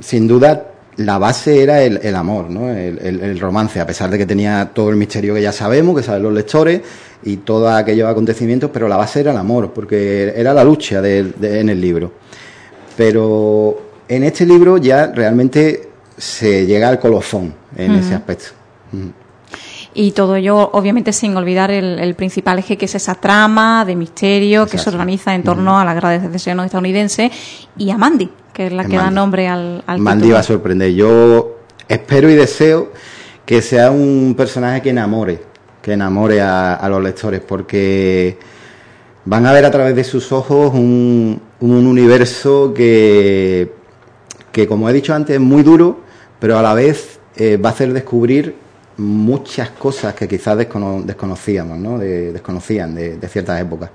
sin 0.00 0.28
duda, 0.28 0.62
la 1.00 1.18
base 1.18 1.62
era 1.62 1.82
el, 1.82 2.14
amor, 2.14 2.50
¿no? 2.50 2.70
El, 2.70 3.40
romance, 3.40 3.80
a 3.80 3.86
pesar 3.86 4.10
de 4.10 4.18
que 4.18 4.26
tenía 4.26 4.70
todo 4.74 4.90
el 4.90 4.96
misterio 4.96 5.34
que 5.34 5.42
ya 5.42 5.52
sabemos, 5.52 5.96
que 5.96 6.02
saben 6.02 6.22
los 6.22 6.32
lectores, 6.32 6.82
y 7.22 7.38
todos 7.38 7.70
aquellos 7.70 8.08
acontecimientos, 8.08 8.70
pero 8.72 8.86
la 8.86 8.96
base 8.96 9.20
era 9.20 9.30
el 9.32 9.38
amor, 9.38 9.72
porque 9.72 10.32
era 10.36 10.52
la 10.52 10.62
lucha 10.62 10.98
en 11.06 11.68
el 11.68 11.80
libro. 11.80 12.12
Pero 12.96 13.92
en 14.08 14.24
este 14.24 14.44
libro 14.44 14.76
ya 14.76 15.06
realmente 15.06 15.88
se 16.16 16.66
llega 16.66 16.88
al 16.88 16.98
colofón 16.98 17.54
en 17.76 17.92
ese 17.92 18.14
aspecto. 18.14 18.50
Y 19.92 20.12
todo 20.12 20.36
ello, 20.36 20.70
obviamente, 20.72 21.12
sin 21.12 21.36
olvidar 21.36 21.70
el, 21.70 22.14
principal 22.14 22.58
eje 22.58 22.76
que 22.76 22.84
es 22.84 22.94
esa 22.94 23.16
trama 23.16 23.84
de 23.84 23.96
misterio 23.96 24.66
que 24.66 24.78
se 24.78 24.88
organiza 24.88 25.34
en 25.34 25.42
torno 25.42 25.80
a 25.80 25.84
la 25.84 25.94
guerra 25.94 26.10
de 26.10 26.20
secesión 26.20 26.60
estadounidense 26.60 27.30
y 27.76 27.90
a 27.90 27.98
Mandy, 27.98 28.30
que 28.52 28.66
es 28.66 28.72
la 28.72 28.84
que 28.84 28.96
da 28.96 29.10
nombre 29.10 29.48
al, 29.48 29.82
al 29.86 29.98
Mandy 29.98 30.30
va 30.30 30.40
a 30.40 30.42
sorprender. 30.44 30.92
Yo 30.92 31.56
espero 31.88 32.30
y 32.30 32.34
deseo 32.34 32.92
que 33.44 33.62
sea 33.62 33.90
un 33.90 34.34
personaje 34.36 34.80
que 34.80 34.90
enamore, 34.90 35.42
que 35.82 35.94
enamore 35.94 36.40
a, 36.40 36.86
los 36.88 37.02
lectores, 37.02 37.40
porque 37.40 38.38
van 39.24 39.44
a 39.44 39.52
ver 39.52 39.64
a 39.64 39.72
través 39.72 39.96
de 39.96 40.04
sus 40.04 40.30
ojos 40.30 40.72
un, 40.72 41.42
un 41.58 41.86
universo 41.86 42.72
que, 42.72 43.72
que, 44.52 44.68
como 44.68 44.88
he 44.88 44.92
dicho 44.92 45.14
antes, 45.14 45.34
es 45.34 45.40
muy 45.40 45.64
duro, 45.64 45.98
pero 46.38 46.58
a 46.58 46.62
la 46.62 46.74
vez 46.74 47.18
eh, 47.36 47.56
va 47.56 47.70
a 47.70 47.72
hacer 47.72 47.92
descubrir 47.92 48.54
muchas 49.00 49.70
cosas 49.70 50.14
que 50.14 50.28
quizás 50.28 50.56
desconocíamos, 50.56 51.78
¿no? 51.78 51.98
desconocían 51.98 52.94
de, 52.94 53.28
ciertas 53.28 53.60
épocas. 53.60 53.90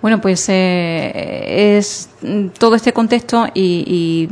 Bueno, 0.00 0.20
pues 0.20 0.48
eh, 0.48 1.76
es 1.78 2.08
todo 2.58 2.74
este 2.74 2.92
contexto 2.92 3.46
y, 3.54 4.28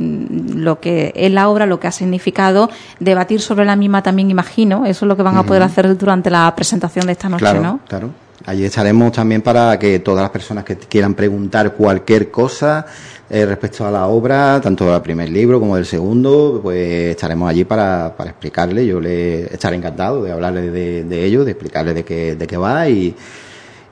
lo 0.53 0.79
que 0.79 1.13
es 1.15 1.31
la 1.31 1.47
obra, 1.47 1.65
lo 1.65 1.79
que 1.79 1.87
ha 1.87 1.91
significado, 1.91 2.69
debatir 2.99 3.39
sobre 3.41 3.65
la 3.65 3.77
misma 3.77 4.03
también 4.03 4.29
imagino, 4.29 4.85
eso 4.85 5.05
es 5.05 5.07
lo 5.07 5.15
que 5.15 5.23
van 5.23 5.37
a 5.37 5.43
poder 5.43 5.63
hacer 5.63 5.97
durante 5.97 6.29
la 6.29 6.53
presentación 6.55 7.05
de 7.05 7.13
esta 7.13 7.29
noche, 7.29 7.39
claro, 7.39 7.61
¿no? 7.61 7.79
Claro, 7.87 8.09
Allí 8.45 8.65
estaremos 8.65 9.11
también 9.11 9.41
para 9.41 9.77
que 9.77 9.99
todas 9.99 10.23
las 10.23 10.31
personas 10.31 10.63
que 10.63 10.75
quieran 10.75 11.13
preguntar 11.13 11.73
cualquier 11.73 12.31
cosa 12.31 12.85
eh, 13.33 13.45
respecto 13.45 13.87
a 13.87 13.91
la 13.91 14.07
obra, 14.07 14.59
tanto 14.59 14.91
del 14.91 15.01
primer 15.01 15.29
libro 15.29 15.57
como 15.57 15.77
del 15.77 15.85
segundo, 15.85 16.59
pues 16.61 17.11
estaremos 17.11 17.49
allí 17.49 17.63
para, 17.63 18.13
para 18.17 18.31
explicarle. 18.31 18.85
Yo 18.85 18.99
le 18.99 19.43
estaré 19.43 19.77
encantado 19.77 20.21
de 20.21 20.33
hablarle 20.33 20.69
de, 20.69 21.25
ello, 21.25 21.45
de 21.45 21.51
explicarle 21.51 21.93
de 21.93 22.03
qué, 22.03 22.35
de 22.35 22.45
qué 22.45 22.57
va 22.57 22.89
y, 22.89 23.15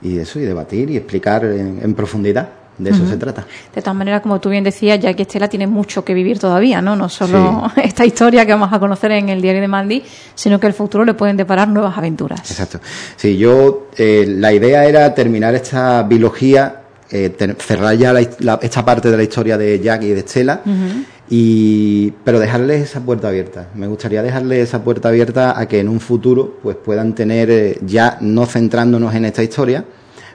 y 0.02 0.18
eso, 0.18 0.38
y 0.40 0.42
debatir 0.42 0.90
y 0.90 0.98
explicar 0.98 1.46
en, 1.46 1.94
profundidad. 1.94 2.50
De 2.76 2.90
eso 2.90 3.06
se 3.06 3.16
trata. 3.16 3.46
De 3.74 3.80
todas 3.82 3.96
maneras, 3.96 4.20
como 4.20 4.40
tú 4.40 4.50
bien 4.50 4.64
decías, 4.64 4.98
ya 5.00 5.12
que 5.14 5.22
Estela 5.22 5.48
tiene 5.48 5.66
mucho 5.66 6.02
que 6.04 6.12
vivir 6.12 6.38
todavía, 6.38 6.82
¿no? 6.82 6.96
No 6.96 7.08
solo 7.08 7.70
esta 7.82 8.04
historia 8.04 8.44
que 8.44 8.52
vamos 8.52 8.72
a 8.72 8.78
conocer 8.78 9.12
en 9.12 9.30
el 9.30 9.40
diario 9.40 9.62
de 9.62 9.68
Mandy, 9.68 10.02
sino 10.34 10.60
que 10.60 10.66
el 10.66 10.74
futuro 10.74 11.04
le 11.04 11.14
pueden 11.14 11.38
deparar 11.38 11.68
nuevas 11.68 11.96
aventuras. 11.96 12.40
Exacto. 12.50 12.80
Sí, 13.16 13.38
yo, 13.38 13.88
eh, 13.96 14.26
la 14.28 14.52
idea 14.52 14.84
era 14.84 15.14
terminar 15.14 15.54
esta 15.54 16.02
biología 16.02 16.79
eh, 17.10 17.56
cerrar 17.58 17.96
ya 17.96 18.12
esta 18.18 18.84
parte 18.84 19.10
de 19.10 19.16
la 19.16 19.22
historia 19.22 19.58
de 19.58 19.80
Jack 19.80 20.02
y 20.04 20.08
de 20.10 20.20
Estela, 20.20 20.62
y, 21.28 22.12
pero 22.24 22.38
dejarles 22.38 22.82
esa 22.82 23.00
puerta 23.00 23.28
abierta. 23.28 23.68
Me 23.74 23.86
gustaría 23.86 24.22
dejarles 24.22 24.68
esa 24.68 24.82
puerta 24.82 25.08
abierta 25.08 25.58
a 25.58 25.66
que 25.66 25.80
en 25.80 25.88
un 25.88 26.00
futuro 26.00 26.58
pues 26.62 26.76
puedan 26.76 27.14
tener, 27.14 27.50
eh, 27.50 27.78
ya 27.84 28.18
no 28.20 28.46
centrándonos 28.46 29.14
en 29.14 29.24
esta 29.24 29.42
historia, 29.42 29.84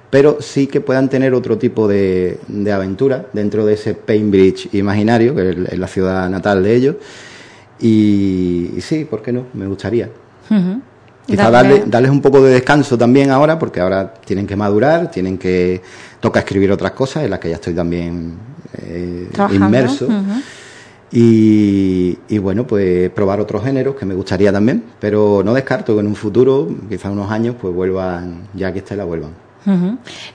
pero 0.09 0.37
sí 0.41 0.67
que 0.67 0.81
puedan 0.81 1.09
tener 1.09 1.33
otro 1.33 1.57
tipo 1.57 1.87
de, 1.87 2.39
aventura 2.73 3.25
dentro 3.33 3.65
de 3.65 3.73
ese 3.73 3.93
Painbridge 3.93 4.73
imaginario, 4.73 5.35
que 5.35 5.49
es 5.49 5.79
la 5.79 5.87
ciudad 5.87 6.29
natal 6.29 6.63
de 6.63 6.75
ellos. 6.75 6.95
Y, 7.79 8.69
sí, 8.79 9.05
¿por 9.05 9.21
qué 9.21 9.33
no? 9.33 9.47
Me 9.53 9.67
gustaría. 9.67 10.09
Quizá 11.25 11.49
darles 11.49 12.11
un 12.11 12.21
poco 12.21 12.41
de 12.43 12.53
descanso 12.53 12.97
también 12.97 13.31
ahora, 13.31 13.57
porque 13.57 13.79
ahora 13.79 14.13
tienen 14.13 14.45
que 14.45 14.55
madurar, 14.55 15.09
tienen 15.09 15.37
que 15.37 15.81
toca 16.19 16.39
escribir 16.39 16.71
otras 16.71 16.91
cosas 16.91 17.23
en 17.23 17.31
las 17.31 17.39
que 17.39 17.49
ya 17.49 17.55
estoy 17.55 17.73
también 17.73 18.33
eh, 18.77 19.27
inmerso. 19.51 20.07
y, 21.11 22.17
y, 22.27 22.37
bueno, 22.37 22.67
pues 22.67 23.09
probar 23.09 23.39
otros 23.39 23.63
géneros 23.63 23.95
que 23.95 24.05
me 24.05 24.13
gustaría 24.13 24.51
también, 24.51 24.83
pero 24.99 25.41
no 25.43 25.53
descarto 25.53 25.95
que 25.95 26.01
en 26.01 26.07
un 26.07 26.15
futuro, 26.15 26.67
quizás 26.89 27.11
unos 27.11 27.31
años, 27.31 27.55
pues 27.59 27.73
vuelvan, 27.73 28.47
ya 28.53 28.71
que 28.71 28.79
esté 28.79 28.95
la 28.95 29.05
vuelvan. 29.05 29.44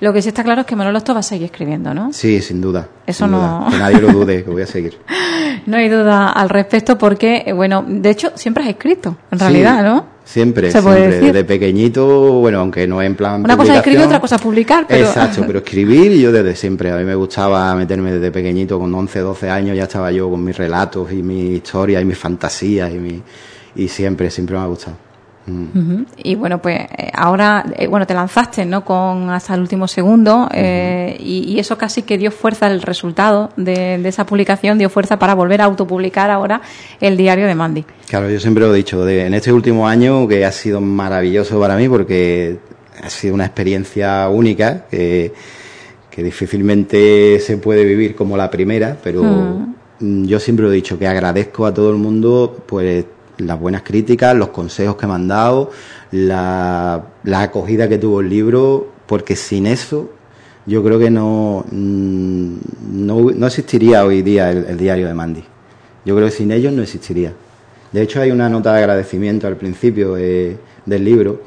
Lo 0.01 0.13
que 0.13 0.23
sí 0.23 0.29
está 0.29 0.43
claro 0.43 0.63
es 0.63 0.67
que 0.67 0.77
Manolo 0.77 0.99
esto 0.99 1.15
va 1.15 1.21
a 1.21 1.23
seguir 1.23 1.47
escribiendo, 1.47 1.95
¿no? 1.95 2.13
Sí, 2.13 2.41
sin 2.41 2.61
duda. 2.61 2.89
Eso 3.07 3.27
no. 3.27 3.67
Que 3.71 3.79
nadie 3.79 4.01
lo 4.01 4.09
dude, 4.13 4.45
que 4.45 4.51
voy 4.51 4.63
a 4.63 4.67
seguir. 4.67 4.99
no 5.67 5.77
hay 5.77 5.89
duda 5.89 6.31
al 6.31 6.49
respecto 6.49 6.99
porque, 6.99 7.45
eh, 7.47 7.53
bueno, 7.53 7.85
de 7.87 8.11
hecho 8.11 8.33
siempre 8.35 8.65
has 8.65 8.71
escrito, 8.71 9.17
en 9.31 9.39
realidad, 9.39 9.83
¿no? 9.83 10.21
Siempre, 10.25 10.71
siempre. 10.71 11.33
De 11.33 11.45
pequeñito, 11.45 12.07
bueno, 12.35 12.61
aunque 12.61 12.87
no 12.87 13.03
en 13.03 13.17
plan. 13.17 13.43
Una 13.43 13.57
cosa 13.57 13.73
es 13.73 13.79
escribir, 13.79 14.03
otra 14.03 14.21
cosa 14.21 14.37
es 14.37 14.43
publicar. 14.43 14.87
Pero... 14.87 15.07
Exacto, 15.07 15.43
pero 15.45 15.59
escribir 15.65 16.13
yo 16.13 16.31
desde 16.31 16.55
siempre. 16.55 16.93
A 16.93 16.97
mí 16.97 17.05
me 17.05 17.17
gustaba 17.17 17.75
meterme 17.75 18.13
desde 18.13 18.31
pequeñito, 18.31 18.79
con 18.79 18.95
11, 18.95 19.19
12 19.19 19.51
años 19.51 19.77
ya 19.77 19.85
estaba 19.85 20.13
yo 20.13 20.31
con 20.31 20.45
mis 20.45 20.57
relatos 20.57 21.11
y 21.13 21.23
mis 21.23 21.57
historias 21.57 22.03
y 22.03 22.05
mis 22.05 22.19
fantasías 22.19 22.93
y, 22.93 22.99
mi, 22.99 23.23
y 23.75 23.89
siempre, 23.89 24.31
siempre 24.31 24.57
me 24.57 24.63
ha 24.63 24.67
gustado. 24.67 25.10
Y 26.17 26.35
bueno, 26.35 26.61
pues 26.61 26.81
eh, 26.81 27.11
ahora, 27.15 27.65
eh, 27.77 27.87
bueno, 27.87 28.07
te 28.07 28.15
lanzaste, 28.15 28.65
¿no? 28.65 28.85
Con 28.85 29.31
hasta 29.31 29.55
el 29.55 29.61
último 29.61 29.89
segundo 29.89 30.49
eh, 30.53 31.17
y, 31.19 31.59
eso 31.59 31.77
casi 31.77 32.03
que 32.03 32.17
dio 32.17 32.31
fuerza 32.31 32.67
al 32.67 32.83
resultado 32.83 33.51
de, 33.57 33.97
esa 34.09 34.25
publicación, 34.25 34.79
dio 34.79 34.89
fuerza 34.89 35.19
para 35.19 35.35
volver 35.35 35.61
a 35.61 35.65
autopublicar 35.65 36.31
ahora 36.31 36.63
el 37.01 37.17
diario 37.17 37.47
de 37.47 37.55
Mandy. 37.55 37.85
Claro, 38.09 38.31
yo 38.31 38.41
siempre 38.41 38.65
lo 38.65 38.75
he 38.75 38.77
dicho, 38.77 39.05
de, 39.05 39.27
en 39.27 39.35
este 39.35 39.53
último 39.53 39.87
año 39.87 40.27
que 40.27 40.45
ha 40.45 40.53
sido 40.53 40.81
maravilloso 40.81 41.61
para 41.61 41.77
mí 41.77 41.89
porque 41.89 42.59
ha 43.03 43.11
sido 43.11 43.35
una 43.35 43.45
experiencia 43.47 44.29
única 44.29 44.87
que, 44.91 45.33
que 46.11 46.23
difícilmente 46.23 47.39
se 47.41 47.59
puede 47.59 47.85
vivir 47.85 48.15
como 48.15 48.37
la 48.37 48.51
primera, 48.51 48.97
pero 49.03 49.67
yo 50.01 50.41
siempre 50.41 50.65
lo 50.65 50.73
he 50.73 50.75
dicho, 50.75 50.99
que 50.99 51.07
agradezco 51.07 51.67
a 51.67 51.75
todo 51.75 51.91
el 51.91 51.97
mundo, 51.97 52.63
pues 52.67 53.05
las 53.41 53.59
buenas 53.59 53.83
críticas, 53.83 54.37
los 54.37 54.49
consejos 54.49 54.97
que 54.97 55.07
me 55.07 55.15
han 55.15 55.29
dado, 55.29 55.71
la, 56.11 57.05
acogida 57.35 57.89
que 57.89 57.99
tuvo 57.99 58.21
el 58.21 58.29
libro, 58.29 58.89
porque 59.07 59.37
sin 59.37 59.67
eso 59.67 60.11
yo 60.67 60.85
creo 60.85 60.99
que 60.99 61.11
no, 61.11 61.65
mm, 61.71 62.57
no, 62.93 63.47
existiría 63.47 64.05
hoy 64.05 64.23
día 64.23 64.51
el, 64.51 64.77
diario 64.77 65.07
de 65.07 65.15
Mandy. 65.15 65.45
Yo 66.05 66.15
creo 66.15 66.29
que 66.29 66.35
sin 66.35 66.51
ellos 66.51 66.73
no 66.73 66.83
existiría. 66.83 67.33
De 67.93 68.03
hecho, 68.03 68.21
hay 68.21 68.31
una 68.31 68.49
nota 68.49 68.73
de 68.73 68.79
agradecimiento 68.79 69.47
al 69.47 69.57
principio 69.57 70.15
del 70.15 71.05
libro 71.05 71.43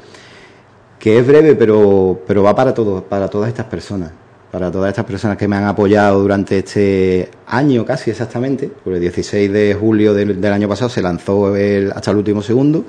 que 0.98 1.18
es 1.18 1.26
breve, 1.26 1.54
pero, 1.54 2.22
pero 2.26 2.42
va 2.42 2.54
para, 2.54 2.72
todo, 2.74 3.02
para 3.04 3.28
todas 3.28 3.48
estas 3.48 3.66
personas 3.66 4.10
para 4.54 4.70
todas 4.70 4.90
estas 4.90 5.04
personas 5.04 5.36
que 5.36 5.48
me 5.48 5.56
han 5.56 5.64
apoyado 5.64 6.20
durante 6.20 6.58
este 6.58 7.28
año 7.48 7.84
casi 7.84 8.12
exactamente, 8.12 8.68
por 8.68 8.94
el 8.94 9.00
16 9.00 9.52
de 9.52 9.74
julio 9.74 10.14
del, 10.14 10.44
año 10.44 10.68
pasado 10.68 10.88
se 10.88 11.02
lanzó 11.02 11.56
el, 11.56 11.90
hasta 11.90 12.12
el 12.12 12.18
último 12.18 12.40
segundo 12.40 12.84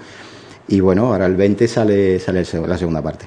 y 0.67 0.79
bueno, 0.79 1.07
ahora 1.07 1.25
el 1.25 1.36
20 1.36 1.67
sale, 1.67 2.19
sale 2.19 2.45
la 2.67 2.77
segunda 2.77 3.01
parte. 3.01 3.25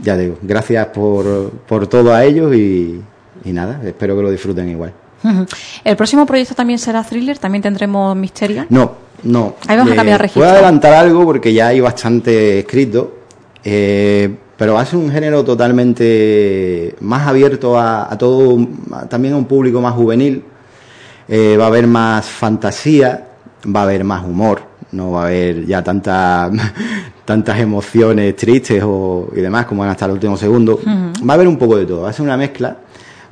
Ya 0.00 0.14
digo, 0.14 0.36
gracias 0.42 0.88
por, 0.88 1.52
por 1.66 1.86
todo 1.86 2.12
a 2.12 2.22
ellos 2.22 2.54
y, 2.54 3.00
nada, 3.46 3.80
espero 3.82 4.14
que 4.14 4.22
lo 4.22 4.30
disfruten 4.30 4.68
igual. 4.68 4.92
¿El 5.84 5.96
próximo 5.96 6.26
proyecto 6.26 6.54
también 6.54 6.78
será 6.78 7.02
thriller? 7.02 7.38
¿También 7.38 7.62
tendremos 7.62 8.14
misterio? 8.14 8.66
No, 8.68 8.92
no. 9.22 9.54
Ahí 9.68 9.78
vamos 9.78 9.94
a 9.94 9.96
cambiar 9.96 10.20
registro. 10.20 10.42
Puedo 10.42 10.52
adelantar 10.52 10.92
algo 10.92 11.24
porque 11.24 11.54
ya 11.54 11.68
hay 11.68 11.80
bastante 11.80 12.58
escrito. 12.58 13.20
Eh, 13.64 14.36
pero 14.56 14.74
va 14.74 14.82
a 14.82 14.86
ser 14.86 14.98
un 14.98 15.10
género 15.10 15.44
totalmente 15.44 16.94
más 17.00 17.26
abierto 17.26 17.78
a, 17.78 18.16
todo, 18.18 18.66
también 19.08 19.34
a 19.34 19.36
un 19.36 19.46
público 19.46 19.80
más 19.80 19.94
juvenil. 19.94 20.44
Eh, 21.26 21.56
va 21.58 21.64
a 21.64 21.68
haber 21.68 21.86
más 21.86 22.26
fantasía, 22.26 23.28
va 23.74 23.80
a 23.80 23.82
haber 23.84 24.04
más 24.04 24.24
humor, 24.24 24.60
no 24.92 25.12
va 25.12 25.22
a 25.22 25.26
haber 25.26 25.64
ya 25.64 25.82
tantas 25.82 26.52
tantas 27.24 27.58
emociones 27.58 28.36
tristes 28.36 28.82
o, 28.84 29.30
y 29.34 29.40
demás 29.40 29.66
como 29.66 29.80
van 29.80 29.90
hasta 29.90 30.04
el 30.04 30.12
último 30.12 30.36
segundo. 30.36 30.78
Va 30.86 31.32
a 31.32 31.34
haber 31.34 31.48
un 31.48 31.56
poco 31.56 31.76
de 31.76 31.86
todo, 31.86 32.02
va 32.02 32.10
a 32.10 32.12
ser 32.12 32.24
una 32.24 32.36
mezcla. 32.36 32.76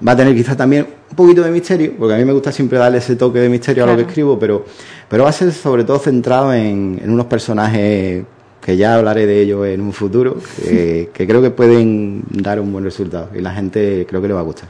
Va 0.07 0.13
a 0.13 0.17
tener 0.17 0.35
quizás 0.35 0.57
también 0.57 0.87
un 1.11 1.17
poquito 1.17 1.43
de 1.43 1.51
misterio, 1.51 1.93
porque 1.97 2.15
a 2.15 2.17
mí 2.17 2.25
me 2.25 2.33
gusta 2.33 2.51
siempre 2.51 2.79
darle 2.79 2.99
ese 2.99 3.15
toque 3.15 3.39
de 3.39 3.49
misterio 3.49 3.85
a 3.85 3.87
lo 3.87 3.97
que 3.97 4.03
escribo, 4.03 4.37
pero, 4.37 4.65
pero 5.09 5.25
va 5.25 5.31
a 5.31 5.33
ser 5.33 5.53
sobre 5.53 5.85
todo 5.85 5.99
centrado 5.99 6.53
en, 6.53 7.01
en 7.05 7.11
unos 7.11 7.27
personajes 7.27 8.25
que 8.65 8.77
ya 8.77 8.95
hablaré 8.95 9.27
de 9.27 9.41
ello 9.41 9.67
en 9.67 9.81
un 9.81 9.93
futuro, 9.93 10.37
que, 10.63 11.11
creo 11.13 11.43
que 11.43 11.51
pueden 11.51 12.23
dar 12.31 12.61
un 12.61 12.73
buen 12.73 12.85
resultado 12.85 13.31
y 13.35 13.41
la 13.41 13.53
gente 13.53 14.07
creo 14.09 14.23
que 14.23 14.29
le 14.29 14.35
va 14.35 14.41
a 14.41 14.45
gustar. 14.45 14.69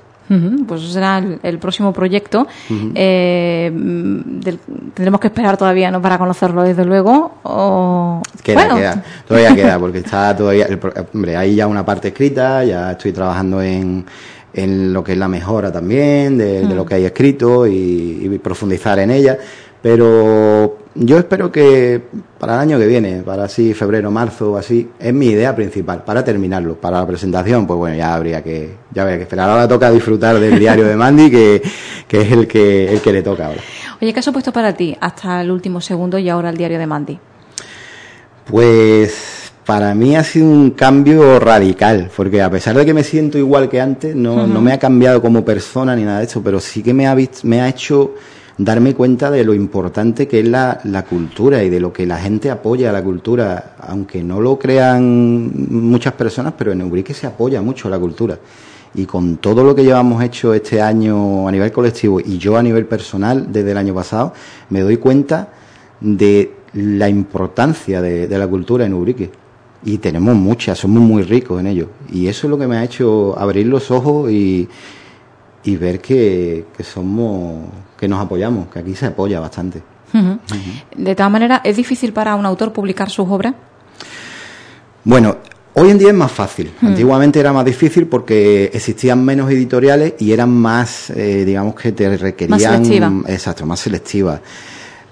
pues 0.67 0.81
será 0.83 1.23
el, 1.43 1.59
próximo 1.59 1.93
proyecto. 1.93 2.47
Eh, 2.95 3.71
tendremos 4.95 5.21
que 5.21 5.27
esperar 5.27 5.59
todavía 5.59 5.91
no 5.91 6.01
para 6.01 6.17
conocerlo, 6.17 6.63
desde 6.63 6.85
luego. 6.87 7.33
O... 7.43 8.23
Queda, 8.43 8.75
queda. 8.75 9.05
Todavía 9.29 9.55
queda, 9.55 9.79
porque 9.79 9.99
está 9.99 10.35
todavía. 10.35 10.67
hombre, 11.13 11.37
hay 11.37 11.55
ya 11.55 11.67
una 11.67 11.85
parte 11.85 12.09
escrita, 12.09 12.65
ya 12.65 12.93
estoy 12.93 13.13
trabajando 13.13 13.61
en, 13.61 14.07
en 14.55 14.93
lo 14.95 15.05
que 15.05 15.13
es 15.13 15.19
la 15.19 15.29
mejora 15.29 15.71
también 15.71 16.39
de, 16.39 16.65
lo 16.65 16.87
que 16.87 16.95
hay 16.95 17.05
escrito 17.05 17.67
y, 17.67 18.21
y, 18.23 18.39
profundizar 18.39 18.99
en 19.01 19.11
ella. 19.11 19.37
Pero 19.83 20.82
yo 20.95 21.19
espero 21.19 21.51
que 21.51 22.03
para 22.39 22.55
el 22.55 22.61
año 22.61 22.79
que 22.79 22.87
viene, 22.87 23.23
para 23.23 23.45
así 23.45 23.73
febrero, 23.73 24.11
marzo 24.11 24.53
o 24.53 24.57
así, 24.57 24.91
es 24.99 25.15
mi 25.15 25.27
idea 25.27 25.55
principal, 25.55 26.05
para 26.05 26.25
terminarlo. 26.25 26.75
Para 26.75 27.01
la 27.01 27.07
presentación, 27.07 27.67
pues 27.67 27.79
bueno, 27.79 27.97
ya 27.97 28.15
habría 28.15 28.43
que, 28.43 28.75
ya 28.93 29.03
habría 29.03 29.17
que 29.17 29.23
esperar. 29.23 29.49
Ahora 29.49 29.67
toca 29.67 29.91
disfrutar 29.91 30.39
del 30.39 30.59
diario 30.59 30.85
de 30.85 30.97
Mandy, 30.97 31.31
que, 31.31 31.63
que 32.07 32.21
es 32.21 32.33
el 32.33 32.47
que, 32.47 32.93
el 32.93 33.01
que 33.01 33.13
le 33.13 33.23
toca 33.23 33.47
ahora. 33.47 33.61
Oye, 34.01 34.13
¿qué 34.13 34.21
ha 34.21 34.23
supuesto 34.23 34.53
para 34.53 34.75
ti 34.75 34.97
hasta 35.01 35.41
el 35.41 35.51
último 35.51 35.81
segundo 35.81 36.19
y 36.19 36.29
ahora 36.29 36.51
el 36.51 36.57
diario 36.57 36.79
de 36.79 36.87
Mandy? 36.87 37.19
Pues 38.45 39.53
para 39.65 39.95
mí 39.95 40.17
ha 40.17 40.25
sido 40.25 40.47
un 40.47 40.73
cambio 40.73 41.39
radical, 41.39 42.11
porque 42.15 42.43
a 42.43 42.51
pesar 42.51 42.77
de 42.77 42.85
que 42.85 42.93
me 42.93 43.05
siento 43.05 43.39
igual 43.39 43.69
que 43.69 43.81
antes, 43.81 44.15
no, 44.15 44.47
no 44.47 44.61
me 44.61 44.73
ha 44.73 44.79
cambiado 44.79 45.23
como 45.23 45.45
persona 45.45 45.95
ni 45.95 46.03
nada 46.03 46.19
de 46.19 46.25
eso, 46.25 46.43
pero 46.43 46.61
sí 46.61 46.83
que 46.83 46.93
me 46.93 47.07
ha, 47.07 47.17
me 47.45 47.61
ha 47.61 47.69
hecho 47.69 48.15
darme 48.59 48.95
cuenta 48.95 49.31
de 49.31 49.45
lo 49.45 49.55
importante 49.55 50.29
que 50.29 50.41
es 50.41 50.49
la, 50.49 50.81
la, 50.85 51.05
cultura 51.05 51.63
y 51.63 51.71
de 51.71 51.81
lo 51.81 51.93
que 51.93 52.07
la 52.07 52.19
gente 52.19 52.51
apoya 52.51 52.91
a 52.91 52.93
la 52.93 53.03
cultura, 53.03 53.77
aunque 53.81 54.23
no 54.23 54.41
lo 54.41 54.59
crean 54.59 55.53
muchas 55.71 56.13
personas, 56.15 56.55
pero 56.57 56.73
en 56.73 56.83
Ubrique 56.83 57.15
se 57.15 57.27
apoya 57.27 57.63
mucho 57.63 57.89
la 57.89 57.99
cultura. 57.99 58.39
Y 58.95 59.07
con 59.07 59.39
todo 59.39 59.65
lo 59.65 59.75
que 59.75 59.85
llevamos 59.85 60.23
hecho 60.23 60.53
este 60.53 60.83
año 60.83 61.49
a 61.49 61.53
nivel 61.53 61.73
colectivo 61.73 62.21
y 62.21 62.37
yo 62.37 62.59
a 62.59 62.63
nivel 62.63 62.85
personal 62.87 63.51
desde 63.51 63.71
el 63.71 63.79
año 63.79 63.95
pasado, 63.95 64.35
me 64.69 64.81
doy 64.81 64.99
cuenta 64.99 65.49
de 66.01 66.53
la 66.75 67.09
importancia 67.09 68.03
de, 68.03 68.29
de 68.29 68.39
la 68.39 68.47
cultura 68.47 68.85
en 68.85 68.93
Ubrique. 68.93 69.31
Y 69.85 69.99
tenemos 69.99 70.37
muchas, 70.37 70.79
somos 70.79 71.03
muy 71.03 71.23
ricos 71.23 71.59
en 71.59 71.67
ello. 71.67 71.89
Y 72.13 72.29
eso 72.29 72.47
es 72.47 72.51
lo 72.51 72.59
que 72.59 72.67
me 72.67 72.77
ha 72.77 72.85
hecho 72.85 73.37
abrir 73.39 73.67
los 73.67 73.91
ojos 73.91 74.31
y, 74.31 74.69
y 75.65 75.77
ver 75.77 76.01
que, 76.01 76.67
que 76.77 76.85
somos 76.85 77.65
que 78.03 78.09
nos 78.09 78.21
apoyamos, 78.21 78.67
que 78.67 78.81
aquí 78.81 78.97
se 78.97 79.07
apoya 79.07 79.39
bastante. 79.39 79.81
De 80.97 81.15
todas 81.15 81.31
maneras, 81.31 81.61
¿es 81.63 81.77
difícil 81.77 82.13
para 82.13 82.35
un 82.35 82.45
autor 82.45 82.73
publicar 82.73 83.09
sus 83.11 83.29
obras? 83.29 83.55
Bueno, 85.05 85.37
hoy 85.75 85.91
en 85.91 85.99
día 85.99 86.09
es 86.09 86.15
más 86.15 86.33
fácil. 86.33 86.73
Antiguamente 86.83 87.39
era 87.39 87.53
más 87.53 87.65
difícil 87.65 88.09
porque 88.09 88.73
existían 88.75 89.25
menos 89.25 89.49
editoriales 89.53 90.15
y 90.19 90.33
eran 90.33 90.51
más, 90.51 91.11
eh, 91.11 91.45
digamos 91.45 91.77
que 91.77 91.93
te 91.93 92.17
requerían... 92.17 92.51
Más 92.51 93.31
Exacto, 93.31 93.67
más 93.67 93.79
selectivas. 93.79 94.41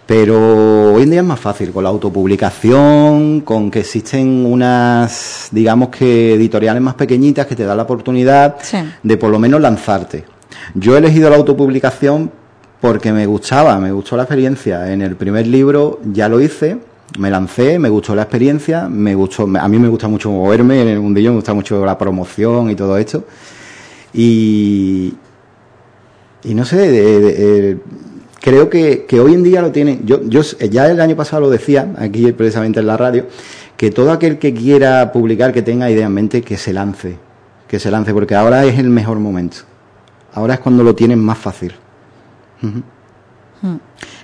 Pero 0.04 0.94
hoy 0.94 1.04
en 1.04 1.10
día 1.10 1.20
es 1.20 1.26
más 1.26 1.38
fácil, 1.38 1.70
con 1.70 1.84
la 1.84 1.90
autopublicación, 1.90 3.42
con 3.42 3.70
que 3.70 3.78
existen 3.78 4.44
unas, 4.44 5.46
digamos 5.52 5.90
que 5.90 6.34
editoriales 6.34 6.82
más 6.82 6.94
pequeñitas 6.94 7.46
que 7.46 7.54
te 7.54 7.64
dan 7.64 7.76
la 7.76 7.84
oportunidad 7.84 8.56
de 9.00 9.16
por 9.16 9.30
lo 9.30 9.38
menos 9.38 9.60
lanzarte. 9.60 10.24
Yo 10.74 10.96
he 10.96 10.98
elegido 10.98 11.30
la 11.30 11.36
autopublicación 11.36 12.39
porque 12.80 13.12
me 13.12 13.26
gustaba, 13.26 13.78
me 13.78 13.92
gustó 13.92 14.16
la 14.16 14.22
experiencia. 14.22 14.92
En 14.92 15.02
el 15.02 15.16
primer 15.16 15.46
libro 15.46 16.00
ya 16.12 16.28
lo 16.28 16.40
hice, 16.40 16.78
me 17.18 17.30
lancé, 17.30 17.78
me 17.78 17.88
gustó 17.88 18.14
la 18.14 18.22
experiencia, 18.22 18.88
me 18.88 19.14
gustó, 19.14 19.42
a 19.42 19.68
mí 19.68 19.78
me 19.78 19.88
gusta 19.88 20.08
mucho 20.08 20.30
moverme 20.30 20.82
en 20.82 20.88
el 20.88 21.00
mundillo, 21.00 21.30
me 21.30 21.36
gusta 21.36 21.54
mucho 21.54 21.84
la 21.84 21.98
promoción 21.98 22.70
y 22.70 22.74
todo 22.74 22.96
esto. 22.96 23.24
Y, 24.14 25.14
no 26.44 26.64
sé, 26.64 27.78
creo 28.40 28.70
que, 28.70 29.04
que, 29.06 29.20
hoy 29.20 29.34
en 29.34 29.42
día 29.42 29.60
lo 29.60 29.70
tienen, 29.70 30.06
yo, 30.06 30.22
yo 30.24 30.42
ya 30.42 30.90
el 30.90 31.00
año 31.00 31.16
pasado 31.16 31.42
lo 31.42 31.50
decía, 31.50 31.92
aquí 31.98 32.32
precisamente 32.32 32.80
en 32.80 32.86
la 32.86 32.96
radio, 32.96 33.26
que 33.76 33.90
todo 33.90 34.10
aquel 34.10 34.38
que 34.38 34.54
quiera 34.54 35.12
publicar, 35.12 35.52
que 35.52 35.62
tenga 35.62 35.90
idea 35.90 36.06
en 36.06 36.12
mente, 36.12 36.42
que 36.42 36.56
se 36.56 36.72
lance, 36.72 37.16
que 37.68 37.78
se 37.78 37.90
lance, 37.90 38.12
porque 38.14 38.34
ahora 38.34 38.64
es 38.64 38.78
el 38.78 38.88
mejor 38.88 39.18
momento. 39.18 39.58
Ahora 40.32 40.54
es 40.54 40.60
cuando 40.60 40.82
lo 40.82 40.94
tienen 40.94 41.18
más 41.18 41.38
fácil. 41.38 41.74
Hmm. 42.62 43.76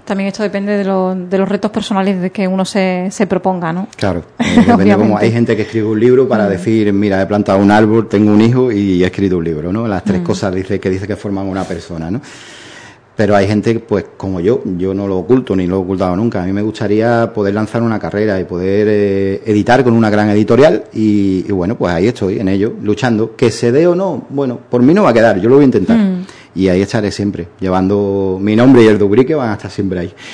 También 0.05 0.29
esto 0.29 0.42
depende 0.42 0.72
de, 0.72 0.85
de, 0.85 1.38
los 1.38 1.49
retos 1.49 1.70
personales 1.70 2.20
de 2.20 2.31
que 2.31 2.49
uno 2.49 2.64
se, 2.64 3.09
se 3.11 3.27
proponga, 3.27 3.72
¿no? 3.72 3.88
Claro, 3.96 4.22
eh, 4.38 5.16
hay 5.18 5.33
gente 5.33 5.55
que 5.57 5.62
escribe 5.62 5.88
un 5.88 6.01
libro 6.01 6.29
para 6.29 6.46
hmm. 6.46 6.51
decir, 6.51 6.92
mira, 6.92 7.20
he 7.20 7.27
plantado 7.27 7.59
un 7.59 7.70
árbol, 7.70 8.09
tengo 8.09 8.33
un 8.33 8.40
hijo 8.40 8.72
y 8.72 9.03
he 9.03 9.07
escrito 9.07 9.38
un 9.38 9.44
libro, 9.44 9.72
¿no? 9.72 9.87
Las 9.87 10.05
tres 10.05 10.20
hmm. 10.20 10.25
cosas 10.25 10.55
dice, 10.55 10.81
que 10.81 10.88
dice 10.88 11.07
que 11.07 11.16
forman 11.16 11.46
una 11.46 11.64
persona, 11.64 12.11
¿no? 12.11 12.20
Pero 13.14 13.35
hay 13.35 13.46
gente, 13.46 13.81
pues 13.81 14.05
como 14.16 14.40
yo, 14.40 14.62
yo 14.77 14.92
no 14.92 15.09
lo 15.09 15.16
oculto 15.16 15.57
ni 15.57 15.66
lo 15.66 15.77
he 15.77 15.79
ocultado 15.79 16.14
nunca. 16.16 16.42
A 16.42 16.46
mí 16.46 16.53
me 16.53 16.61
gustaría 16.61 17.33
poder 17.33 17.55
lanzar 17.55 17.83
una 17.83 17.99
carrera 17.99 18.38
y 18.38 18.44
poder 18.44 18.87
eh, 18.90 19.42
editar 19.46 19.83
con 19.83 19.94
una 19.94 20.11
gran 20.11 20.29
editorial 20.29 20.85
y, 20.92 21.51
bueno, 21.51 21.79
pues 21.79 21.94
ahí 21.94 22.09
estoy, 22.09 22.38
en 22.40 22.49
ello, 22.49 22.75
luchando. 22.83 23.35
Que 23.35 23.51
se 23.51 23.72
dé 23.72 23.87
o 23.87 23.94
no, 23.94 24.27
bueno, 24.29 24.61
por 24.70 24.83
mí 24.83 24.92
no 24.92 25.05
va 25.05 25.11
a 25.11 25.14
quedar, 25.14 25.40
yo 25.40 25.49
lo 25.49 25.55
voy 25.55 25.64
a 25.64 25.64
intentar 25.64 26.15
y 26.57 26.69
ahí 26.69 26.81
estaré 26.81 27.12
siempre, 27.12 27.49
llevando 27.61 28.38
mi 28.40 28.57
nombre 28.57 28.83
y 28.83 28.87
el 28.87 28.99
de 28.99 29.05
Ubrique 29.05 29.35
van 29.35 29.51
a 29.51 29.53
estar 29.55 29.71
siempre 29.71 30.01
ahí. 30.01 30.14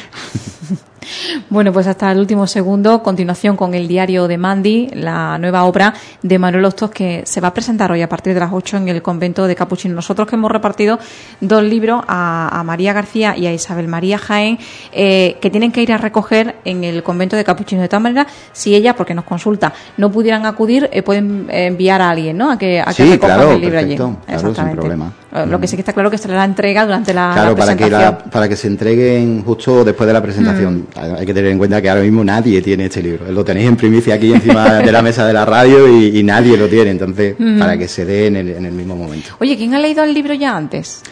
Bueno, 1.50 1.72
pues 1.72 1.86
hasta 1.86 2.10
el 2.12 2.18
último 2.18 2.46
segundo, 2.46 3.02
continuación 3.02 3.56
con 3.56 3.74
el 3.74 3.88
diario 3.88 4.28
de 4.28 4.38
Mandy, 4.38 4.88
la 4.94 5.36
nueva 5.38 5.64
obra 5.64 5.94
de 6.22 6.38
Manuel 6.38 6.64
Hostos 6.64 6.90
que 6.90 7.22
se 7.26 7.40
va 7.40 7.48
a 7.48 7.54
presentar 7.54 7.90
hoy 7.92 8.02
a 8.02 8.08
partir 8.08 8.34
de 8.34 8.40
las 8.40 8.52
8 8.52 8.78
en 8.78 8.88
el 8.88 9.02
convento 9.02 9.46
de 9.46 9.54
Capuchino. 9.54 9.94
Nosotros 9.94 10.28
que 10.28 10.36
hemos 10.36 10.50
repartido 10.50 10.98
dos 11.40 11.62
libros 11.62 12.02
a, 12.06 12.62
María 12.64 12.92
García 12.92 13.36
y 13.36 13.46
a 13.46 13.52
Isabel 13.52 13.88
María 13.88 14.16
Jaén, 14.16 14.58
eh, 14.92 15.36
que 15.40 15.50
tienen 15.50 15.72
que 15.72 15.82
ir 15.82 15.92
a 15.92 15.98
recoger 15.98 16.56
en 16.64 16.84
el 16.84 17.02
convento 17.02 17.36
de 17.36 17.44
Capuchino. 17.44 17.82
De 17.82 17.88
tal 17.88 18.00
manera, 18.00 18.26
si 18.52 18.74
ella, 18.74 18.94
porque 18.94 19.14
nos 19.14 19.24
consulta, 19.24 19.72
no 19.96 20.10
pudieran 20.10 20.46
acudir, 20.46 20.88
eh, 20.92 21.02
pueden 21.02 21.48
enviar 21.50 22.00
a 22.00 22.10
alguien, 22.10 22.38
¿no? 22.38 22.52
A 22.52 22.58
que, 22.58 22.80
a 22.80 22.94
que 22.94 23.04
recojan 23.04 23.50
el 23.50 23.60
libro 23.60 23.78
allí. 23.78 23.98
Exactamente. 24.28 24.76
problema. 24.76 25.12
Eh, 25.34 25.46
lo 25.46 25.58
que 25.58 25.66
sí 25.66 25.76
que 25.76 25.80
está 25.80 25.94
claro 25.94 26.10
que 26.10 26.18
será 26.18 26.34
la 26.34 26.44
entrega 26.44 26.84
durante 26.84 27.14
la, 27.14 27.30
claro, 27.32 27.56
para 27.56 27.74
que 27.74 27.90
para 28.30 28.48
que 28.50 28.56
se 28.56 28.66
entreguen 28.66 29.42
justo 29.42 29.82
después 29.82 30.06
de 30.06 30.12
la 30.12 30.22
presentación. 30.22 30.86
Mm. 30.94 31.14
Hay 31.18 31.24
que 31.24 31.32
tener 31.32 31.50
en 31.50 31.58
cuenta 31.58 31.80
que 31.80 31.88
ahora 31.88 32.02
mismo 32.02 32.22
nadie 32.22 32.60
tiene 32.60 32.84
este 32.84 33.02
libro. 33.02 33.30
Lo 33.32 33.42
tenéis 33.42 33.68
en 33.68 33.76
primicia 33.76 34.14
aquí 34.14 34.30
encima 34.30 34.74
de 34.74 34.92
la 34.92 35.00
mesa 35.00 35.26
de 35.26 35.32
la 35.32 35.46
radio 35.46 35.88
y, 35.88 36.22
nadie 36.22 36.56
lo 36.58 36.68
tiene. 36.68 36.90
Entonces, 36.90 37.34
mm. 37.38 37.58
para 37.58 37.78
que 37.78 37.88
se 37.88 38.04
dé 38.04 38.26
en 38.26 38.36
el, 38.36 38.48
en 38.50 38.66
el 38.66 38.72
mismo 38.72 38.94
momento. 38.94 39.30
Oye, 39.40 39.56
¿quién 39.56 39.74
ha 39.74 39.78
leído 39.78 40.04
el 40.04 40.12
libro 40.12 40.34
ya 40.34 40.54
antes? 40.54 41.02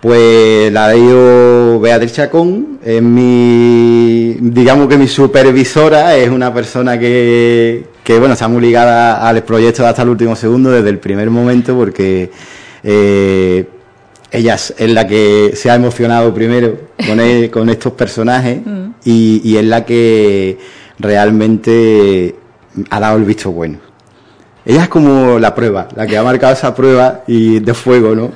Pues 0.00 0.72
la 0.72 0.86
ha 0.86 0.92
leído 0.94 1.78
Beatriz 1.80 2.14
Chacón, 2.14 2.78
es 2.82 3.02
mi, 3.02 4.38
digamos 4.40 4.88
que 4.88 4.96
mi 4.96 5.06
supervisora, 5.06 6.16
es 6.16 6.30
una 6.30 6.54
persona 6.54 6.98
que, 6.98 7.84
que 8.02 8.18
bueno, 8.18 8.32
está 8.32 8.48
muy 8.48 8.62
ligada 8.62 9.28
al 9.28 9.42
proyecto 9.42 9.86
hasta 9.86 10.00
el 10.00 10.08
último 10.08 10.34
segundo, 10.34 10.70
desde 10.70 10.88
el 10.88 10.98
primer 10.98 11.28
momento, 11.28 11.76
porque 11.76 12.30
eh, 12.82 13.68
ella 14.30 14.54
es 14.54 14.90
la 14.90 15.06
que 15.06 15.52
se 15.54 15.70
ha 15.70 15.74
emocionado 15.74 16.32
primero 16.32 16.78
con, 17.06 17.18
con 17.50 17.68
estos 17.68 17.92
personajes 17.92 18.60
mm. 18.64 18.90
y, 19.04 19.56
es 19.56 19.64
la 19.64 19.84
que 19.84 20.58
realmente 20.98 22.34
ha 22.90 23.00
dado 23.00 23.16
el 23.16 23.24
visto 23.24 23.50
bueno. 23.50 23.78
Ella 24.64 24.82
es 24.82 24.88
como 24.88 25.38
la 25.38 25.54
prueba, 25.54 25.88
la 25.96 26.06
que 26.06 26.16
ha 26.16 26.22
marcado 26.22 26.52
esa 26.52 26.74
prueba 26.74 27.24
y 27.26 27.60
de 27.60 27.72
fuego, 27.74 28.14
¿no? 28.14 28.32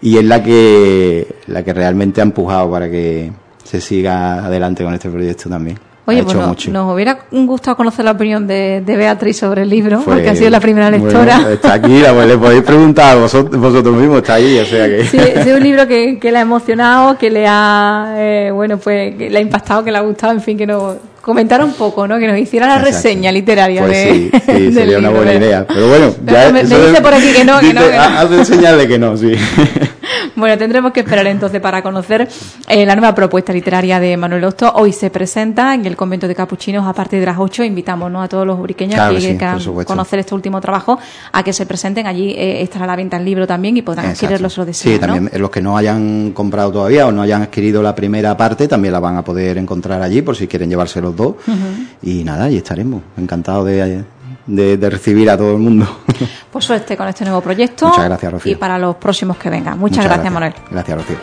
Y 0.00 0.16
es 0.16 0.24
la 0.24 0.42
que, 0.42 1.36
la 1.46 1.62
que 1.62 1.74
realmente 1.74 2.20
ha 2.20 2.24
empujado 2.24 2.70
para 2.70 2.90
que 2.90 3.30
se 3.64 3.80
siga 3.80 4.46
adelante 4.46 4.82
con 4.82 4.94
este 4.94 5.10
proyecto 5.10 5.50
también. 5.50 5.78
Oye, 6.08 6.22
pues 6.22 6.68
nos 6.70 6.94
hubiera 6.94 7.18
gustado 7.30 7.76
conocer 7.76 8.02
la 8.02 8.12
opinión 8.12 8.46
de, 8.46 8.82
Beatriz 8.86 9.36
sobre 9.36 9.60
el 9.60 9.68
libro, 9.68 10.00
porque 10.02 10.30
ha 10.30 10.34
sido 10.34 10.48
la 10.48 10.58
primera 10.58 10.90
lectora. 10.90 11.52
está 11.52 11.74
aquí, 11.74 12.00
le 12.00 12.38
podéis 12.38 12.62
preguntar 12.62 13.18
vosotros, 13.18 13.60
vosotros 13.60 13.94
mismos, 13.94 14.16
está 14.22 14.34
ahí, 14.34 14.58
o 14.58 14.64
sea 14.64 14.86
que... 14.86 15.04
Sí, 15.04 15.18
es 15.18 15.46
un 15.46 15.62
libro 15.62 15.86
que, 15.86 16.18
que 16.18 16.32
le 16.32 16.38
ha 16.38 16.40
emocionado, 16.40 17.18
que 17.18 17.28
le 17.28 17.44
ha, 17.46 18.14
eh, 18.16 18.50
bueno, 18.50 18.78
pues, 18.78 19.16
que 19.16 19.28
le 19.28 19.36
ha 19.36 19.42
impactado, 19.42 19.84
que 19.84 19.92
le 19.92 19.98
ha 19.98 20.00
gustado, 20.00 20.32
en 20.32 20.40
fin, 20.40 20.56
que 20.56 20.66
nos 20.66 20.96
comentara 21.20 21.62
un 21.62 21.74
poco, 21.74 22.08
¿no? 22.08 22.18
Que 22.18 22.26
nos 22.26 22.38
hiciera 22.38 22.66
la 22.66 22.78
reseña 22.78 23.30
literaria 23.30 23.82
pues 23.82 23.92
de, 23.92 24.12
sí, 24.14 24.30
sí 24.46 24.72
sería 24.72 24.98
una 24.98 25.10
buena 25.10 25.34
idea. 25.34 25.66
Pero 25.68 25.88
bueno, 25.88 26.14
ya... 26.24 26.50
me, 26.50 26.64
dice 26.64 27.02
por 27.02 27.12
aquí 27.12 27.32
que 27.34 27.44
no, 27.44 27.60
que 27.60 27.74
no. 27.74 27.82
Que 27.82 27.96
no. 27.96 28.02
Haz 28.02 28.30
de 28.30 28.44
señal 28.46 28.78
de 28.78 28.88
que 28.88 28.98
no, 28.98 29.14
sí. 29.14 29.34
Bueno, 30.36 30.56
tendremos 30.58 30.92
que 30.92 31.00
esperar 31.00 31.26
entonces 31.26 31.60
para 31.60 31.82
conocer 31.82 32.28
eh, 32.68 32.86
la 32.86 32.94
nueva 32.94 33.14
propuesta 33.14 33.52
literaria 33.52 34.00
de 34.00 34.16
Manuel 34.16 34.44
Osto. 34.44 34.72
Hoy 34.74 34.92
se 34.92 35.10
presenta 35.10 35.74
en 35.74 35.84
el 35.86 35.96
convento 35.96 36.28
de 36.28 36.34
Capuchinos 36.34 36.86
a 36.86 36.92
partir 36.92 37.20
de 37.20 37.26
las 37.26 37.38
8. 37.38 37.64
Invitamos 37.64 38.12
a 38.16 38.28
todos 38.28 38.46
los 38.46 38.58
uriqueños 38.58 39.00
que 39.10 39.18
quieran 39.18 39.58
conocer 39.84 40.20
este 40.20 40.34
último 40.34 40.60
trabajo 40.60 40.98
a 41.32 41.42
que 41.42 41.52
se 41.52 41.66
presenten. 41.66 42.06
Allí 42.06 42.30
eh, 42.30 42.62
estará 42.62 42.84
a 42.84 42.88
la 42.88 42.96
venta 42.96 43.16
el 43.16 43.24
libro 43.24 43.46
también 43.46 43.76
y 43.76 43.82
podrán 43.82 44.06
adquirirlo 44.06 44.48
si 44.48 44.60
lo 44.60 44.66
desean. 44.66 44.94
Sí, 44.94 45.00
también 45.00 45.30
los 45.34 45.50
que 45.50 45.60
no 45.60 45.76
hayan 45.76 46.32
comprado 46.32 46.72
todavía 46.72 47.06
o 47.06 47.12
no 47.12 47.22
hayan 47.22 47.42
adquirido 47.42 47.82
la 47.82 47.94
primera 47.94 48.36
parte 48.36 48.68
también 48.68 48.92
la 48.92 49.00
van 49.00 49.16
a 49.16 49.24
poder 49.24 49.58
encontrar 49.58 50.02
allí 50.02 50.22
por 50.22 50.36
si 50.36 50.46
quieren 50.46 50.68
llevarse 50.68 51.00
los 51.00 51.14
dos. 51.16 51.36
Y 52.02 52.24
nada, 52.24 52.44
allí 52.44 52.58
estaremos. 52.58 53.02
Encantados 53.16 53.66
de 53.66 54.04
de, 54.48 54.90
recibir 54.90 55.30
a 55.30 55.36
todo 55.36 55.52
el 55.52 55.58
mundo. 55.58 55.86
Pues 56.50 56.64
suerte 56.64 56.96
con 56.96 57.06
este 57.06 57.24
nuevo 57.24 57.42
proyecto. 57.42 57.88
Muchas 57.88 58.06
gracias, 58.06 58.32
Rocío. 58.32 58.52
Y 58.52 58.54
para 58.56 58.78
los 58.78 58.96
próximos 58.96 59.36
que 59.36 59.50
vengan. 59.50 59.78
Muchas, 59.78 60.04
gracias, 60.04 60.32
Manuel. 60.32 60.54
Gracias, 60.70 60.96
Rocío. 60.96 61.16